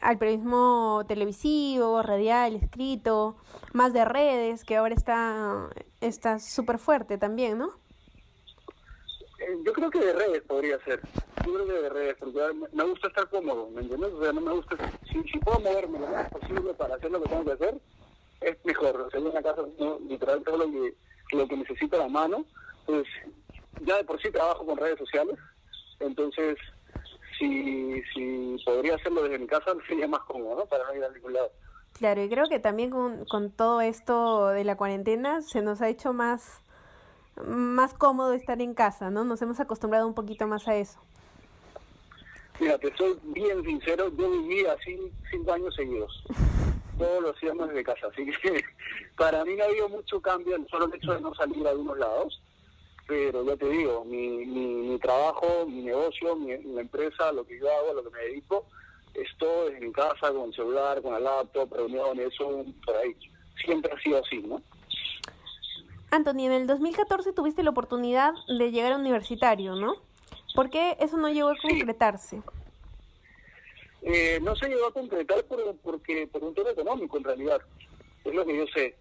al 0.00 0.18
periodismo 0.18 1.04
televisivo, 1.08 2.02
radial, 2.02 2.54
escrito, 2.56 3.36
más 3.72 3.92
de 3.92 4.04
redes, 4.04 4.64
que 4.64 4.76
ahora 4.76 4.94
está 4.94 5.68
está 6.00 6.38
súper 6.38 6.78
fuerte 6.78 7.18
también, 7.18 7.58
¿no? 7.58 7.72
Eh, 9.40 9.56
yo 9.64 9.72
creo 9.72 9.90
que 9.90 10.00
de 10.00 10.12
redes 10.12 10.42
podría 10.42 10.78
ser. 10.84 11.00
Yo 11.44 11.54
creo 11.54 11.66
que 11.66 11.72
de 11.72 11.88
redes, 11.88 12.16
porque 12.18 12.40
me 12.72 12.84
gusta 12.84 13.08
estar 13.08 13.28
cómodo, 13.28 13.70
¿me 13.70 13.82
entiendes? 13.82 14.12
O 14.12 14.22
sea, 14.22 14.32
no 14.32 14.40
me 14.40 14.52
gusta... 14.52 14.76
Si, 15.10 15.22
si 15.22 15.38
puedo 15.38 15.60
moverme 15.60 15.98
lo 15.98 16.08
más 16.08 16.30
posible 16.30 16.74
para 16.74 16.96
hacer 16.96 17.10
lo 17.10 17.22
que 17.22 17.28
tengo 17.28 17.44
que 17.44 17.52
hacer, 17.52 17.80
es 18.40 18.64
mejor. 18.64 19.00
O 19.00 19.10
sea, 19.10 19.20
en 19.20 19.26
una 19.26 19.42
casa, 19.42 19.62
no, 19.78 19.98
literal, 20.00 20.42
todo 20.42 20.58
lo 20.58 20.70
que, 20.70 20.94
lo 21.32 21.48
que 21.48 21.56
necesito 21.56 21.96
a 21.96 22.00
la 22.00 22.08
mano, 22.08 22.44
pues 22.86 23.06
ya 23.82 23.96
de 23.96 24.04
por 24.04 24.20
sí 24.20 24.30
trabajo 24.30 24.66
con 24.66 24.76
redes 24.76 24.98
sociales, 24.98 25.38
entonces 26.00 26.56
si, 27.38 28.02
si 28.12 28.56
podría 28.64 28.96
hacerlo 28.96 29.22
desde 29.22 29.38
mi 29.38 29.46
casa 29.46 29.72
sería 29.88 30.08
más 30.08 30.20
cómodo, 30.20 30.56
¿no? 30.56 30.66
Para 30.66 30.84
no 30.84 30.94
ir 30.94 31.04
a 31.04 31.10
ningún 31.10 31.32
lado. 31.32 31.50
Claro, 31.94 32.22
y 32.22 32.28
creo 32.28 32.46
que 32.48 32.60
también 32.60 32.90
con, 32.90 33.24
con 33.24 33.50
todo 33.50 33.80
esto 33.80 34.48
de 34.48 34.64
la 34.64 34.76
cuarentena 34.76 35.42
se 35.42 35.62
nos 35.62 35.80
ha 35.80 35.88
hecho 35.88 36.12
más, 36.12 36.62
más 37.44 37.94
cómodo 37.94 38.32
estar 38.34 38.60
en 38.60 38.74
casa, 38.74 39.10
¿no? 39.10 39.24
Nos 39.24 39.42
hemos 39.42 39.58
acostumbrado 39.58 40.06
un 40.06 40.14
poquito 40.14 40.46
más 40.46 40.68
a 40.68 40.76
eso. 40.76 41.00
Mira, 42.60 42.78
te 42.78 42.94
soy 42.96 43.18
bien 43.22 43.62
sincero, 43.64 44.10
yo 44.16 44.30
viví 44.30 44.66
así 44.66 45.12
cinco 45.30 45.52
años 45.52 45.74
seguidos. 45.74 46.24
Todos 46.98 47.22
los 47.22 47.36
hacíamos 47.36 47.68
desde 47.68 47.84
casa, 47.84 48.08
así 48.08 48.26
que 48.42 48.62
para 49.16 49.44
mí 49.44 49.54
no 49.56 49.64
ha 49.64 49.66
habido 49.66 49.88
mucho 49.88 50.20
cambio 50.20 50.56
en 50.56 50.66
solo 50.68 50.86
el 50.86 50.94
hecho 50.94 51.12
de 51.12 51.20
no 51.20 51.34
salir 51.34 51.66
a 51.66 51.70
algunos 51.70 51.98
lados 51.98 52.42
pero 53.08 53.42
ya 53.42 53.56
te 53.56 53.66
digo, 53.70 54.04
mi, 54.04 54.44
mi, 54.44 54.98
trabajo, 54.98 55.66
mi 55.66 55.80
negocio, 55.80 56.36
mi, 56.36 56.52
empresa, 56.52 57.32
lo 57.32 57.42
que 57.44 57.58
yo 57.58 57.66
hago, 57.66 57.94
lo 57.94 58.04
que 58.04 58.10
me 58.10 58.18
dedico, 58.24 58.66
es 59.14 59.26
todo 59.38 59.68
en 59.70 59.90
casa, 59.92 60.30
con 60.30 60.48
el 60.50 60.54
celular, 60.54 61.00
con 61.00 61.14
el 61.14 61.24
laptop, 61.24 61.72
reuniones, 61.72 62.34
eso 62.34 62.66
por 62.84 62.96
ahí. 62.96 63.16
Siempre 63.64 63.90
ha 63.90 64.00
sido 64.00 64.18
así, 64.22 64.40
¿no? 64.40 64.60
Anthony, 66.10 66.44
en 66.44 66.52
el 66.52 66.66
2014 66.66 67.32
tuviste 67.32 67.62
la 67.62 67.70
oportunidad 67.70 68.34
de 68.46 68.70
llegar 68.70 68.92
a 68.92 68.98
universitario, 68.98 69.74
¿no? 69.74 69.94
¿Por 70.54 70.68
qué 70.68 70.98
eso 71.00 71.16
no 71.16 71.30
llegó 71.30 71.48
a 71.48 71.56
concretarse? 71.56 72.42
Eh, 74.02 74.38
no 74.42 74.54
se 74.54 74.68
llegó 74.68 74.86
a 74.86 74.92
concretar 74.92 75.44
por, 75.44 75.76
porque, 75.78 76.26
por 76.26 76.44
un 76.44 76.54
tema 76.54 76.70
económico, 76.70 77.16
en 77.16 77.24
realidad. 77.24 77.60
Es 78.22 78.34
lo 78.34 78.44
que 78.44 78.56
yo 78.56 78.66
sé. 78.66 78.94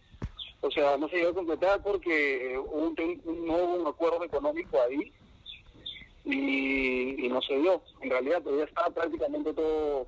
O 0.62 0.72
sea, 0.72 0.98
no 0.98 1.08
se 1.10 1.18
llegó 1.18 1.30
a 1.30 1.36
completar 1.36 1.84
porque 1.84 2.58
hubo 2.58 2.88
un, 2.88 3.22
no 3.46 3.54
hubo 3.54 3.76
un 3.76 3.88
acuerdo 3.88 4.24
económico 4.24 4.82
ahí 4.82 5.14
y, 6.26 7.28
no 7.30 7.42
se 7.42 7.58
dio. 7.60 7.82
En 8.02 8.10
realidad, 8.10 8.42
todavía 8.42 8.66
estaba 8.66 8.90
prácticamente 8.90 9.54
todo 9.54 10.08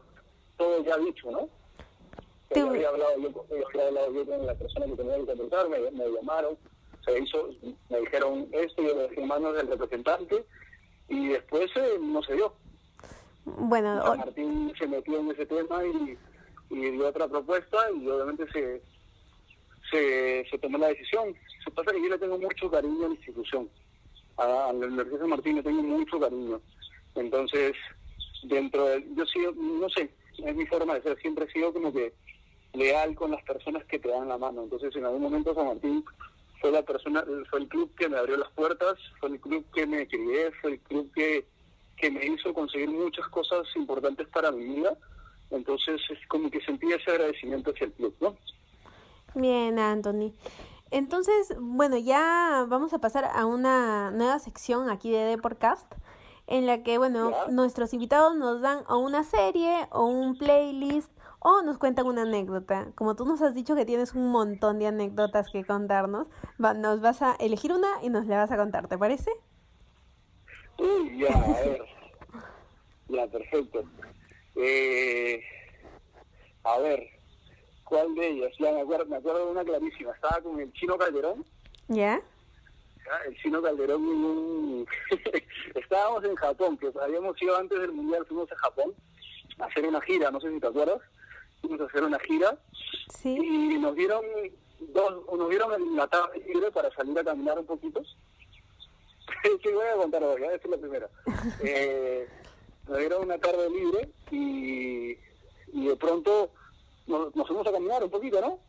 todo 0.58 0.84
ya 0.84 0.98
dicho, 0.98 1.32
¿no? 1.32 1.48
Yo 2.54 2.68
había 2.68 2.90
hablado 2.90 3.18
yo, 3.18 3.46
había 3.50 3.88
hablado 3.88 4.14
yo 4.14 4.26
con 4.26 4.46
la 4.46 4.56
persona 4.56 4.86
que 4.88 4.96
tenía 4.96 5.16
que 5.18 5.26
contratar, 5.26 5.70
me, 5.70 5.80
me 5.92 6.10
llamaron, 6.10 6.58
se 7.06 7.20
hizo, 7.20 7.50
me 7.90 8.00
dijeron 8.02 8.48
esto, 8.52 8.82
yo 8.82 8.96
le 8.96 9.08
dejé 9.08 9.22
en 9.22 9.28
manos 9.28 9.56
del 9.56 9.68
representante 9.68 10.46
y 11.08 11.30
después 11.30 11.72
eh, 11.76 11.98
no 12.02 12.22
se 12.24 12.34
dio. 12.34 12.54
Bueno, 13.46 14.04
Martín 14.18 14.74
se 14.78 14.88
metió 14.88 15.20
en 15.20 15.32
ese 15.32 15.46
tema 15.46 15.82
y, 15.86 16.18
y 16.70 16.92
dio 16.92 17.08
otra 17.08 17.28
propuesta 17.28 17.78
y 17.96 18.08
obviamente 18.10 18.46
se 18.52 18.82
se, 19.92 20.46
se 20.50 20.58
tomó 20.60 20.78
la 20.78 20.88
decisión. 20.88 21.36
Se 21.64 21.72
pasa 21.72 21.92
que 21.92 22.02
yo 22.02 22.10
le 22.10 22.18
tengo 22.18 22.38
mucho 22.38 22.70
cariño 22.70 23.06
a 23.06 23.10
la 23.10 23.16
institución. 23.16 23.70
A, 24.38 24.72
la 24.74 24.88
Universidad 24.88 25.22
de 25.22 25.28
Martín 25.28 25.56
le 25.58 25.64
tengo 25.64 25.84
mucho 25.84 26.20
cariño. 26.20 26.62
Entonces, 27.16 27.74
dentro 28.44 28.86
de... 28.86 29.06
Yo 29.16 29.26
sigo, 29.26 29.52
no 29.54 29.90
sé, 29.90 30.10
es 30.38 30.56
mi 30.56 30.66
forma 30.66 30.96
de 30.96 31.04
ser. 31.04 31.20
Siempre 31.20 31.46
he 31.46 31.52
sido 31.52 31.74
como 31.74 31.92
que 31.94 32.14
leal 32.74 33.16
con 33.16 33.32
las 33.32 33.44
personas 33.44 33.84
que 33.86 34.00
te 34.00 34.10
dan 34.10 34.28
la 34.28 34.38
mano. 34.38 34.64
Entonces, 34.64 34.96
en 34.96 35.06
algún 35.06 35.22
momento 35.22 35.54
San 35.54 35.68
Martín 35.68 36.04
fue 36.62 36.72
la 36.72 36.84
persona, 36.84 37.24
fue 37.50 37.60
el 37.60 37.68
club 37.68 37.94
que 37.96 38.10
me 38.10 38.18
abrió 38.18 38.38
las 38.38 38.52
puertas, 38.52 38.98
fue 39.20 39.30
el 39.30 39.40
club 39.40 39.66
que 39.74 39.88
me 39.88 40.08
crié, 40.08 40.52
fue 40.62 40.74
el 40.74 40.80
club 40.82 41.12
que, 41.14 41.46
que 41.98 42.12
me 42.12 42.26
hizo 42.26 42.54
conseguir 42.54 42.90
muchas 42.90 43.28
cosas 43.30 43.68
importantes 43.76 44.28
para 44.28 44.52
mi 44.52 44.76
vida. 44.76 44.98
Entonces, 45.52 46.00
es 46.10 46.28
como 46.28 46.50
que 46.52 46.62
sentí 46.62 46.92
ese 46.92 47.12
agradecimiento 47.12 47.72
hacia 47.72 47.88
el 47.88 47.94
club, 47.94 48.16
¿no? 48.22 48.38
Bien, 49.36 49.78
Anthony. 49.80 50.34
Entonces, 50.92 51.56
bueno, 51.60 51.98
ya 51.98 52.66
vamos 52.68 52.94
a 52.94 53.00
pasar 53.00 53.26
a 53.26 53.46
una 53.46 54.12
nueva 54.12 54.40
sección 54.40 54.90
aquí 54.90 55.12
de 55.12 55.20
Deportcast 55.20 55.94
en 56.48 56.66
la 56.66 56.82
que, 56.82 56.98
bueno, 56.98 57.32
nuestros 57.52 57.94
invitados 57.94 58.36
nos 58.36 58.62
dan 58.62 58.84
o 58.90 58.98
una 58.98 59.24
serie 59.24 59.88
o 59.92 60.06
un 60.06 60.36
playlist 60.36 61.12
o 61.38 61.62
nos 61.62 61.78
cuentan 61.78 62.08
una 62.08 62.24
anécdota. 62.24 62.92
Como 62.96 63.16
tú 63.16 63.26
nos 63.26 63.42
has 63.44 63.54
dicho 63.54 63.76
que 63.76 63.86
tienes 63.86 64.14
un 64.14 64.32
montón 64.32 64.80
de 64.80 64.88
anécdotas 64.88 65.52
que 65.52 65.64
contarnos, 65.64 66.28
nos 66.58 67.02
vas 67.02 67.22
a 67.22 67.36
elegir 67.36 67.72
una 67.72 67.88
y 68.02 68.10
nos 68.10 68.26
la 68.26 68.38
vas 68.38 68.52
a 68.52 68.58
contar, 68.58 68.88
¿te 68.88 68.98
parece? 68.98 69.32
Ya, 71.18 71.28
a 71.28 71.62
ver. 71.62 71.82
ya, 73.10 73.28
perfecto. 73.28 73.84
Eh, 74.56 75.42
a 76.64 76.80
ver, 76.80 77.19
¿cuál 77.90 78.14
de 78.16 78.28
ellas? 78.30 78.52
Ya 78.60 78.72
me 78.72 78.82
acuerdo, 78.82 79.06
me 79.08 79.18
acuerdo 79.18 79.46
de 79.46 79.52
una 79.52 79.64
clarísima. 79.66 80.12
Estaba 80.14 80.40
con 80.42 80.60
el 80.60 80.72
chino 80.74 80.98
Calderón. 80.98 81.44
¿Ya? 81.88 82.22
El 83.26 83.36
chino 83.42 83.62
Calderón 83.62 84.04
y 84.04 84.08
un... 84.08 84.88
Estábamos 85.76 86.24
en 86.24 86.36
Japón, 86.36 86.78
que 86.78 86.92
habíamos 87.02 87.42
ido 87.42 87.58
antes 87.58 87.80
del 87.80 87.92
Mundial, 87.92 88.26
fuimos 88.28 88.52
a 88.52 88.56
Japón 88.56 88.94
a 89.58 89.66
hacer 89.66 89.86
una 89.86 90.00
gira, 90.02 90.30
no 90.30 90.40
sé 90.40 90.52
si 90.54 90.60
te 90.60 90.68
acuerdas. 90.68 91.02
Fuimos 91.62 91.82
a 91.82 91.86
hacer 91.86 92.04
una 92.04 92.20
gira 92.20 92.58
Sí. 93.18 93.36
y 93.36 93.80
nos 93.80 93.96
dieron 93.96 94.24
dos, 94.80 95.26
nos 95.36 95.50
dieron 95.50 95.74
en 95.74 95.96
la 95.96 96.08
tarde 96.08 96.40
libre 96.48 96.72
para 96.72 96.92
salir 96.92 97.18
a 97.18 97.24
caminar 97.24 97.58
un 97.58 97.66
poquito. 97.66 98.02
sí, 99.44 99.72
voy 99.74 99.88
a 99.88 99.98
contar 99.98 100.24
hoy, 100.24 100.44
esa 100.44 100.56
es 100.56 100.70
la 100.70 100.78
primera. 100.78 101.10
Eh, 101.64 102.28
nos 102.88 102.98
dieron 103.00 103.24
una 103.24 103.38
tarde 103.38 103.70
libre 103.70 104.10
y, 104.32 105.18
y 105.74 105.88
de 105.88 105.96
pronto 105.96 106.52
nos, 107.10 107.36
nos 107.36 107.48
fuimos 107.48 107.68
a 107.68 107.72
caminar 107.72 108.04
un 108.04 108.10
poquito, 108.10 108.40
¿no? 108.40 108.60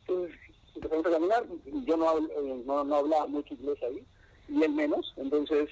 Empezamos 0.74 1.06
a 1.06 1.10
caminar, 1.10 1.44
yo 1.84 1.96
no, 1.96 2.18
eh, 2.18 2.62
no, 2.64 2.94
hablaba 2.94 3.26
mucho 3.26 3.54
inglés 3.54 3.78
ahí, 3.82 4.04
y 4.48 4.62
él 4.62 4.72
menos, 4.72 5.12
entonces 5.16 5.68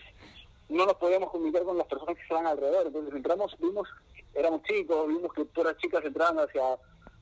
no 0.68 0.84
nos 0.84 0.94
podíamos 0.94 1.30
comunicar 1.30 1.62
con 1.64 1.78
las 1.78 1.86
personas 1.86 2.16
que 2.16 2.22
estaban 2.22 2.46
alrededor, 2.46 2.86
entonces 2.86 3.14
entramos, 3.14 3.56
vimos, 3.58 3.88
éramos 4.34 4.62
chicos, 4.64 5.08
vimos 5.08 5.32
que 5.32 5.44
todas 5.46 5.72
las 5.72 5.82
chicas 5.82 6.04
entraban 6.04 6.38
hacia 6.40 6.62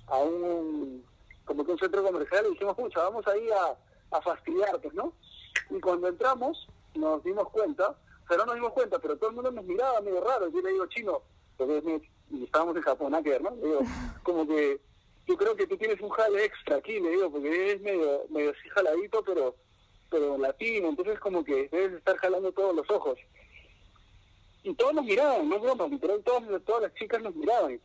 a 0.09 0.19
un 0.19 1.05
como 1.45 1.65
que 1.65 1.73
un 1.73 1.79
centro 1.79 2.03
comercial 2.03 2.45
y 2.47 2.51
dijimos, 2.51 2.75
pucha, 2.77 3.01
vamos 3.05 3.25
ahí 3.29 3.49
a, 3.51 4.17
a 4.17 4.21
fastidiar, 4.21 4.81
pues, 4.81 4.95
¿no? 4.95 5.13
Y 5.71 5.79
cuando 5.81 6.09
entramos 6.09 6.67
nos 6.97 7.23
dimos 7.23 7.49
cuenta, 7.51 7.91
o 7.91 8.27
sea, 8.29 8.37
no 8.39 8.47
nos 8.47 8.55
dimos 8.57 8.73
cuenta, 8.73 8.99
pero 8.99 9.17
todo 9.17 9.31
el 9.31 9.37
mundo 9.37 9.53
nos 9.53 9.65
miraba 9.65 10.01
medio 10.01 10.21
raro, 10.23 10.49
yo 10.49 10.61
le 10.61 10.73
digo, 10.73 10.87
chino, 10.87 11.23
porque 11.57 11.79
es 11.79 11.85
mi- 11.85 12.43
estábamos 12.45 12.75
en 12.75 12.83
Japón, 12.83 13.13
nada 13.13 13.23
que 13.23 13.31
ver, 13.31 13.43
¿no? 13.43 13.51
Digo, 13.53 13.79
como 14.25 14.45
que 14.47 14.81
yo 15.27 15.37
creo 15.37 15.57
que 15.57 15.67
tú 15.67 15.77
tienes 15.77 16.01
un 16.01 16.11
jale 16.11 16.45
extra 16.45 16.77
aquí, 16.77 17.01
le 17.01 17.11
digo, 17.11 17.31
porque 17.31 17.73
es 17.73 17.81
medio, 17.81 18.25
medio 18.31 18.51
así 18.51 18.69
jaladito, 18.71 19.23
pero 19.25 19.55
pero 20.11 20.39
latino, 20.39 20.89
entonces 20.89 21.19
como 21.19 21.45
que 21.45 21.69
debes 21.69 21.95
estar 21.95 22.17
jalando 22.17 22.53
todos 22.53 22.75
los 22.75 22.89
ojos. 22.91 23.19
Y 24.63 24.75
todos 24.75 24.95
nos 24.95 25.05
miraban, 25.05 25.49
no 25.49 25.59
broma, 25.61 25.87
literal, 25.89 26.23
todas, 26.25 26.43
todas 26.65 26.83
las 26.83 26.95
chicas 26.95 27.23
nos 27.23 27.35
miraban. 27.35 27.81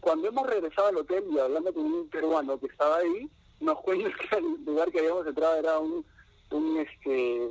Cuando 0.00 0.28
hemos 0.28 0.46
regresado 0.46 0.88
al 0.88 0.96
hotel 0.96 1.24
y 1.30 1.38
hablando 1.38 1.72
con 1.72 1.84
un 1.84 2.08
peruano 2.08 2.58
que 2.58 2.66
estaba 2.66 2.98
ahí, 2.98 3.28
nos 3.60 3.80
cuenta 3.80 4.10
que 4.10 4.36
el 4.36 4.64
lugar 4.64 4.90
que 4.90 4.98
habíamos 5.00 5.26
entrado 5.26 5.56
era 5.56 5.78
un, 5.78 6.04
un 6.50 6.78
este 6.78 7.48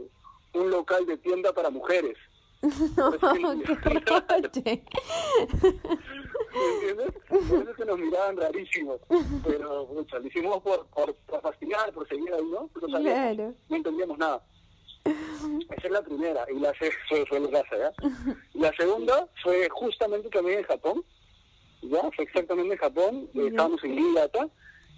un 0.53 0.69
local 0.69 1.05
de 1.05 1.17
tienda 1.17 1.53
para 1.53 1.69
mujeres. 1.69 2.17
No, 2.97 3.11
qué 3.11 3.99
roche. 4.05 4.83
¿Me 6.20 6.20
entiendes? 6.59 7.23
Por 7.29 7.37
eso 7.61 7.69
es 7.71 7.77
que 7.77 7.85
nos 7.85 7.97
miraban 7.99 8.37
rarísimos. 8.37 8.99
Pero, 9.45 9.85
pucha, 9.87 10.19
lo 10.19 10.27
hicimos 10.27 10.61
por, 10.61 10.85
por, 10.87 11.13
por 11.15 11.41
fastidiar, 11.41 11.91
por 11.93 12.07
seguir 12.07 12.33
ahí, 12.33 12.43
¿no? 12.45 12.69
No 12.81 12.89
sabíamos, 12.89 13.35
Claro. 13.35 13.53
no 13.69 13.75
entendíamos 13.75 14.17
nada. 14.17 14.43
Esa 15.05 15.87
es 15.87 15.91
la 15.91 16.01
primera, 16.03 16.45
y 16.53 16.59
la 16.59 16.71
fue, 16.75 17.25
fue 17.25 17.39
la 17.39 17.63
¿ya? 17.71 17.91
La 18.53 18.71
segunda 18.77 19.27
fue 19.41 19.67
justamente 19.71 20.29
también 20.29 20.59
en 20.59 20.65
Japón, 20.65 21.03
¿ya? 21.81 22.01
Fue 22.15 22.25
exactamente 22.25 22.73
en 22.73 22.79
Japón, 22.79 23.29
eh, 23.33 23.47
estábamos 23.47 23.83
en 23.83 23.95
Niigata, 23.95 24.47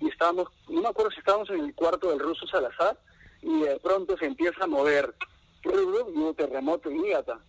y 0.02 0.10
estábamos, 0.10 0.48
no 0.68 0.82
me 0.82 0.88
acuerdo 0.90 1.12
si 1.12 1.20
estábamos 1.20 1.50
en 1.52 1.62
el 1.62 1.74
cuarto 1.76 2.10
del 2.10 2.20
ruso 2.20 2.46
Salazar, 2.48 2.98
y 3.42 3.62
de 3.62 3.80
pronto 3.80 4.18
se 4.18 4.26
empieza 4.26 4.66
a 4.66 4.68
mover, 4.68 5.14
y 5.64 5.70
hubo 5.70 6.34
terremoto 6.34 6.90
en 6.90 7.02
Niigata. 7.02 7.40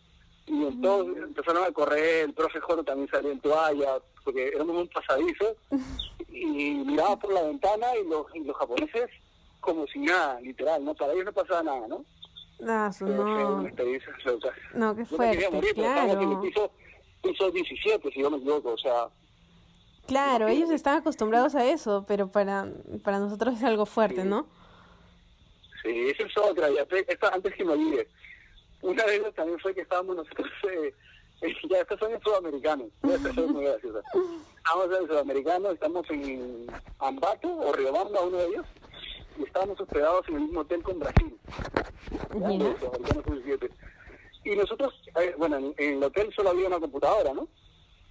Y 0.47 0.63
entonces 0.65 1.23
empezaron 1.23 1.65
a 1.65 1.73
correr, 1.73 2.27
el 2.27 2.35
profe 2.35 2.61
Joro 2.61 2.85
también 2.85 3.09
salió 3.11 3.31
en 3.31 3.41
toalla, 3.41 3.99
porque 4.25 4.49
éramos 4.49 4.77
un 4.77 4.89
pasadizo, 4.89 5.57
y 6.29 6.75
miraba 6.85 7.19
por 7.19 7.33
la 7.33 7.43
ventana 7.43 7.87
y 7.97 8.09
los, 8.09 8.27
y 8.35 8.41
los 8.41 8.57
japoneses 8.57 9.11
como 9.61 9.87
si 9.87 9.99
nada, 10.01 10.41
literal, 10.41 10.85
¿no? 10.85 10.95
Para 10.95 11.15
ellos 11.15 11.25
no 11.25 11.33
pasaba 11.33 11.63
nada, 11.63 11.89
¿no? 11.89 12.05
Ah, 12.69 12.91
no. 13.01 13.65
loca. 13.67 14.53
No, 14.75 14.95
qué 14.95 15.05
Yo 15.05 15.19
me 15.19 15.31
quería 15.31 15.51
fuerte, 15.51 15.51
morir, 15.51 15.73
pero 15.75 15.89
estábamos 15.89 16.15
en 16.15 16.21
el 16.21 16.29
claro. 16.29 16.41
piso, 16.43 16.71
piso 17.23 17.51
17, 17.51 18.11
si 18.13 18.21
yo 18.21 18.31
me 18.31 18.37
equivoco, 18.37 18.71
o 18.73 18.79
sea, 18.79 19.09
Claro, 20.07 20.49
ellos 20.49 20.71
están 20.71 20.99
acostumbrados 20.99 21.55
a 21.55 21.65
eso, 21.65 22.05
pero 22.07 22.31
para, 22.31 22.69
para 23.03 23.19
nosotros 23.19 23.55
es 23.55 23.65
algo 23.65 23.87
fuerte, 23.87 24.25
¿no? 24.25 24.47
sí, 25.83 26.09
esa 26.11 26.25
es 26.25 26.39
otra, 26.39 26.69
ya, 26.71 26.87
esta, 27.09 27.29
antes 27.29 27.55
que 27.55 27.65
me 27.65 27.73
olvide. 27.73 28.09
Una 28.85 29.03
de 29.05 29.17
ellas 29.17 29.35
también 29.35 29.59
fue 29.61 29.75
que 29.75 29.81
estábamos 29.81 30.17
nosotros, 30.17 30.47
eh, 30.71 30.95
eh, 31.41 31.55
ya 31.71 31.81
estos 31.81 31.99
son 31.99 32.13
en 32.13 32.21
sudamericanos, 32.21 32.89
ya 33.03 33.15
estas 33.15 33.35
son 33.35 33.53
muy 33.53 33.65
graciosas. 33.65 34.05
Estábamos 34.59 34.99
en 35.01 35.07
sudamericano, 35.09 35.71
estamos 35.71 36.11
en 36.11 36.67
Ambato 36.99 37.49
o 37.49 37.73
Riobamba, 37.73 38.21
uno 38.21 38.37
de 38.37 38.47
ellos, 38.47 38.67
y 39.39 39.45
estábamos 39.45 39.81
hospedados 39.81 40.29
en 40.29 40.35
el 40.37 40.41
mismo 40.43 40.61
hotel 40.61 40.83
con 40.83 40.99
Brasil. 40.99 41.37
¿ya? 42.35 42.51
Ya. 42.51 42.59
Los 42.59 42.79
sudamericanos 42.79 43.25
sub-17. 43.25 43.71
Y 44.45 44.57
nosotros, 44.57 44.93
eh, 45.19 45.35
bueno, 45.39 45.57
en, 45.57 45.75
en 45.79 45.97
el 45.97 46.05
hotel 46.05 46.31
solo 46.37 46.51
había 46.51 46.67
una 46.67 46.79
computadora, 46.79 47.33
¿no? 47.33 47.49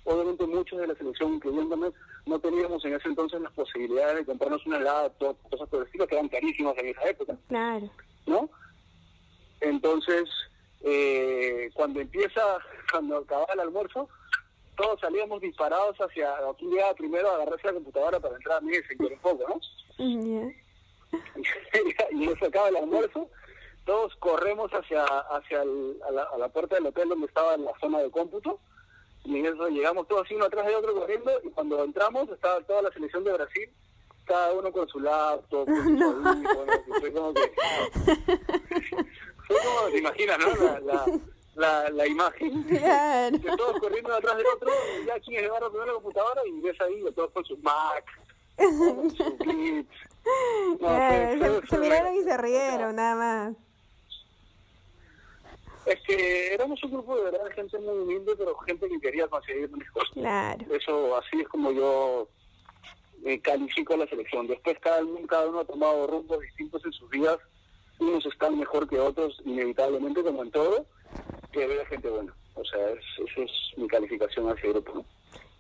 Obviamente 0.06 0.48
muchos 0.48 0.80
de 0.80 0.88
la 0.88 0.96
selección, 0.96 1.36
incluyéndome, 1.36 1.92
no 2.26 2.40
teníamos 2.40 2.84
en 2.84 2.96
ese 2.96 3.08
entonces 3.08 3.40
las 3.42 3.54
posibilidades 3.54 4.18
de 4.18 4.26
comprarnos 4.26 4.66
una 4.66 4.80
laptop, 4.80 5.38
cosas 5.52 5.70
por 5.70 5.82
el 5.82 5.86
estilo, 5.86 6.08
que 6.08 6.16
eran 6.16 6.30
carísimas 6.30 6.76
en 6.80 6.88
esa 6.88 7.04
época, 7.08 7.38
Claro. 7.48 7.90
¿no? 8.26 8.50
Entonces, 9.62 10.28
eh, 10.84 11.70
cuando 11.74 12.00
empieza, 12.02 12.42
cuando 12.92 13.18
acababa 13.18 13.54
el 13.54 13.60
almuerzo, 13.62 14.08
todos 14.76 15.00
salíamos 15.00 15.40
disparados 15.42 15.96
hacia, 15.98 16.36
aquí 16.50 16.66
llegaba 16.66 16.94
primero 16.96 17.30
a 17.32 17.36
agarrarse 17.36 17.68
la 17.68 17.74
computadora 17.74 18.20
para 18.20 18.36
entrar 18.36 18.58
a 18.58 18.62
mesa 18.62 18.88
y 19.00 19.04
un 19.04 19.20
poco, 19.20 19.44
¿no? 19.48 19.60
Y 22.12 22.26
nos 22.26 22.42
acaba 22.42 22.70
el 22.70 22.78
almuerzo, 22.78 23.30
todos 23.86 24.16
corremos 24.16 24.72
hacia 24.72 25.04
hacia 25.04 25.62
el- 25.62 26.00
a, 26.08 26.12
la, 26.12 26.24
a 26.24 26.38
la 26.40 26.50
puerta 26.50 26.76
del 26.76 26.88
hotel 26.88 27.10
donde 27.10 27.28
estaba 27.28 27.56
la 27.58 27.72
zona 27.80 28.00
de 28.00 28.10
cómputo 28.10 28.60
y 29.26 29.38
en 29.38 29.46
eso 29.46 29.68
llegamos 29.70 30.08
todos 30.08 30.30
uno 30.32 30.46
atrás 30.46 30.66
de 30.66 30.76
otro 30.76 30.94
corriendo 30.96 31.32
y 31.44 31.50
cuando 31.52 31.84
entramos 31.84 32.30
estaba 32.30 32.60
toda 32.62 32.82
la 32.82 32.92
selección 32.92 33.24
de 33.24 33.34
Brasil, 33.34 33.70
cada 34.26 34.54
uno 34.54 34.72
con 34.72 34.88
su 34.88 35.00
laptop, 35.00 35.66
con 35.68 35.98
como 37.14 37.34
que... 37.34 37.52
imaginas, 40.04 40.38
¿no? 40.40 40.48
La, 40.56 40.80
la, 40.82 41.06
la, 41.56 41.90
la 41.90 42.08
imagen. 42.08 42.64
Claro. 42.64 43.40
Que 43.42 43.58
todos 43.58 43.80
corriendo 43.80 44.14
atrás 44.14 44.38
del 44.38 44.46
otro, 44.56 44.70
y 45.02 45.06
ya 45.06 45.20
quienes 45.20 45.44
llevaron 45.44 45.70
primero 45.72 45.88
la 45.88 45.94
computadora 46.02 46.42
y 46.48 46.62
ves 46.62 46.80
ahí 46.82 47.04
todos 47.16 47.32
con 47.32 47.46
sus 47.46 47.60
Mac, 47.60 48.06
con 48.58 49.12
sus 49.16 49.34
clips. 49.40 49.90
No, 50.26 50.78
Claro, 50.78 51.38
fue- 51.38 51.40
se, 51.40 51.50
fue- 51.50 51.62
se 51.62 51.68
fue 51.68 51.80
miraron 51.80 52.16
y 52.16 52.24
se 52.24 52.38
rieron, 52.38 52.96
nada 52.96 53.16
más. 53.16 53.56
Es 55.86 56.00
que 56.08 56.54
éramos 56.54 56.82
un 56.84 56.92
grupo 56.92 57.18
de 57.18 57.24
verdad, 57.26 57.52
gente 57.56 57.78
muy 57.80 58.00
humilde, 58.00 58.34
pero 58.38 58.56
gente 58.60 58.88
que 58.88 59.00
quería 59.02 59.28
conseguir 59.28 59.70
mejor. 59.70 60.04
Claro. 60.14 60.66
Eso, 60.74 61.18
así 61.18 61.42
es 61.42 61.48
como 61.50 61.72
yo 61.74 62.30
eh, 63.26 63.42
califico 63.42 63.98
la 63.98 64.08
selección. 64.08 64.48
Después 64.48 64.78
cada 64.80 65.04
uno, 65.04 65.28
cada 65.28 65.50
uno 65.50 65.60
ha 65.60 65.66
tomado 65.66 66.08
rumbos 66.08 66.40
distintos 66.40 66.86
en 66.86 66.94
sus 66.94 67.10
vidas. 67.10 67.38
Unos 68.04 68.26
están 68.26 68.60
mejor 68.60 68.88
que 68.88 69.00
otros, 69.00 69.42
inevitablemente, 69.46 70.24
como 70.24 70.44
en 70.44 70.52
todo, 70.52 70.86
que 71.52 71.66
vea 71.66 71.86
gente 71.86 72.10
buena. 72.10 72.34
O 72.56 72.66
sea, 72.66 72.90
es, 72.90 73.30
esa 73.30 73.42
es 73.42 73.52
mi 73.78 73.88
calificación 73.88 74.50
hacia 74.50 74.68
el 74.68 74.74
grupo. 74.74 74.94
¿no? 74.96 75.06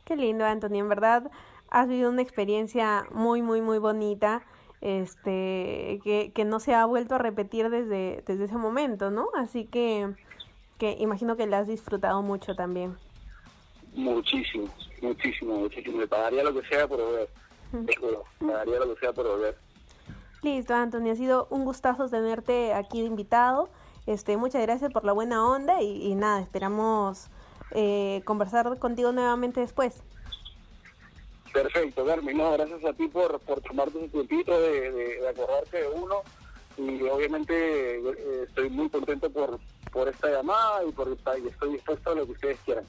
Qué 0.06 0.16
lindo, 0.16 0.46
Anthony. 0.46 0.76
En 0.80 0.90
verdad, 0.90 1.32
has 1.70 1.88
vivido 1.88 2.10
una 2.10 2.22
experiencia 2.22 3.06
muy, 3.12 3.42
muy, 3.42 3.62
muy 3.62 3.78
bonita, 3.78 4.44
este, 4.82 6.02
que, 6.04 6.32
que 6.36 6.46
no 6.46 6.60
se 6.60 6.74
ha 6.74 6.86
vuelto 6.86 7.16
a 7.16 7.18
repetir 7.18 7.70
desde, 7.70 8.24
desde 8.28 8.46
ese 8.46 8.58
momento, 8.58 9.10
¿no? 9.10 9.30
Así 9.36 9.66
que, 9.66 10.14
que 10.78 10.98
imagino 11.00 11.38
que 11.38 11.48
la 11.48 11.60
has 11.60 11.68
disfrutado 11.68 12.22
mucho 12.22 12.56
también. 12.56 12.98
Muchísimo, 13.96 14.68
muchísimo, 15.02 15.60
muchísimo. 15.60 15.98
Me 15.98 16.08
pagaría 16.08 16.44
lo 16.44 16.54
que 16.54 16.68
sea 16.68 16.88
por 16.88 17.00
volver. 17.00 17.30
Te 17.86 17.96
juro, 17.96 18.24
pagaría 18.40 18.80
lo 18.80 18.94
que 18.94 19.00
sea 19.00 19.14
por 19.14 19.26
volver. 19.26 19.56
Listo, 20.44 20.76
Anthony, 20.76 21.10
ha 21.10 21.16
sido 21.16 21.48
un 21.50 21.64
gustazo 21.64 22.10
tenerte 22.10 22.74
aquí 22.74 23.02
de 23.02 23.08
invitado. 23.08 23.70
Este, 24.06 24.36
muchas 24.36 24.62
gracias 24.62 24.92
por 24.92 25.06
la 25.06 25.14
buena 25.14 25.48
onda 25.48 25.82
y, 25.82 26.06
y 26.06 26.16
nada, 26.16 26.42
esperamos 26.42 27.30
eh, 27.72 28.22
conversar 28.26 28.78
contigo 28.78 29.14
nuevamente 29.14 29.62
después. 29.62 30.04
Perfecto, 31.54 32.06
Carmen. 32.06 32.38
No, 32.38 32.52
gracias 32.52 32.84
a 32.84 32.92
ti 32.94 33.08
por, 33.08 33.40
por 33.40 33.62
tomarte 33.62 33.98
un 33.98 34.10
tiempito 34.10 34.60
de, 34.60 34.92
de, 34.92 35.22
de 35.22 35.30
acordarte 35.30 35.78
de 35.78 35.88
uno. 35.88 36.16
Y 36.76 37.04
obviamente 37.04 38.00
eh, 38.00 38.44
estoy 38.48 38.70
muy 38.70 38.90
contento 38.90 39.30
por, 39.30 39.60
por 39.92 40.10
esta 40.10 40.30
llamada 40.30 40.84
y, 40.84 40.92
por, 40.92 41.08
y 41.08 41.48
estoy 41.48 41.74
dispuesto 41.74 42.12
a 42.12 42.16
lo 42.16 42.26
que 42.26 42.32
ustedes 42.34 42.60
quieran. 42.66 42.86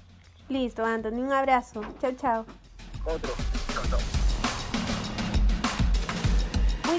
Listo, 0.48 0.84
Anthony, 0.84 1.20
un 1.20 1.32
abrazo. 1.32 1.82
Chao, 2.00 2.12
chao. 2.12 2.46
Otro. 3.04 3.30
Chao, 3.72 3.84
chao. 3.90 4.23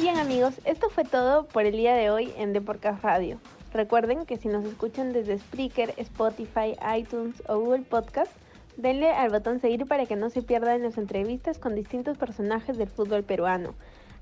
Bien 0.06 0.20
amigos, 0.20 0.62
esto 0.66 0.92
fue 0.92 1.04
todo 1.04 1.48
por 1.48 1.66
el 1.66 1.72
día 1.72 1.96
de 1.96 2.12
hoy 2.12 2.32
en 2.38 2.54
Deporcast 2.54 3.04
Radio. 3.04 3.40
Recuerden 3.74 4.28
que 4.28 4.38
si 4.38 4.48
nos 4.50 4.64
escuchan 4.64 5.14
desde 5.14 5.40
Spreaker, 5.40 5.96
Spotify, 5.98 6.76
iTunes 6.96 7.42
o 7.48 7.58
Google 7.58 7.82
Podcast, 7.82 8.32
Denle 8.78 9.10
al 9.10 9.32
botón 9.32 9.60
seguir 9.60 9.88
para 9.88 10.06
que 10.06 10.16
no 10.16 10.30
se 10.30 10.44
pierdan 10.44 10.84
las 10.84 11.00
entrevistas 11.00 11.58
con 11.58 11.74
distintos 11.74 12.20
personajes 12.20 12.78
del 12.78 12.88
fútbol 12.88 13.24
peruano. 13.24 13.74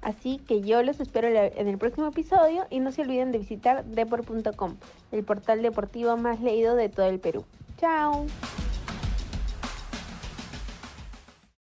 Así 0.01 0.37
que 0.37 0.61
yo 0.61 0.81
los 0.83 1.01
espero 1.01 1.27
en 1.27 1.67
el 1.67 1.77
próximo 1.77 2.07
episodio 2.07 2.65
y 2.69 2.79
no 2.79 2.93
se 2.93 3.01
olviden 3.01 3.33
de 3.33 3.39
visitar 3.39 3.83
deport.com, 3.83 4.77
el 5.11 5.23
portal 5.25 5.61
deportivo 5.61 6.15
más 6.15 6.39
leído 6.39 6.77
de 6.77 6.87
todo 6.87 7.07
el 7.07 7.19
Perú. 7.19 7.43
¡Chao! 7.75 8.25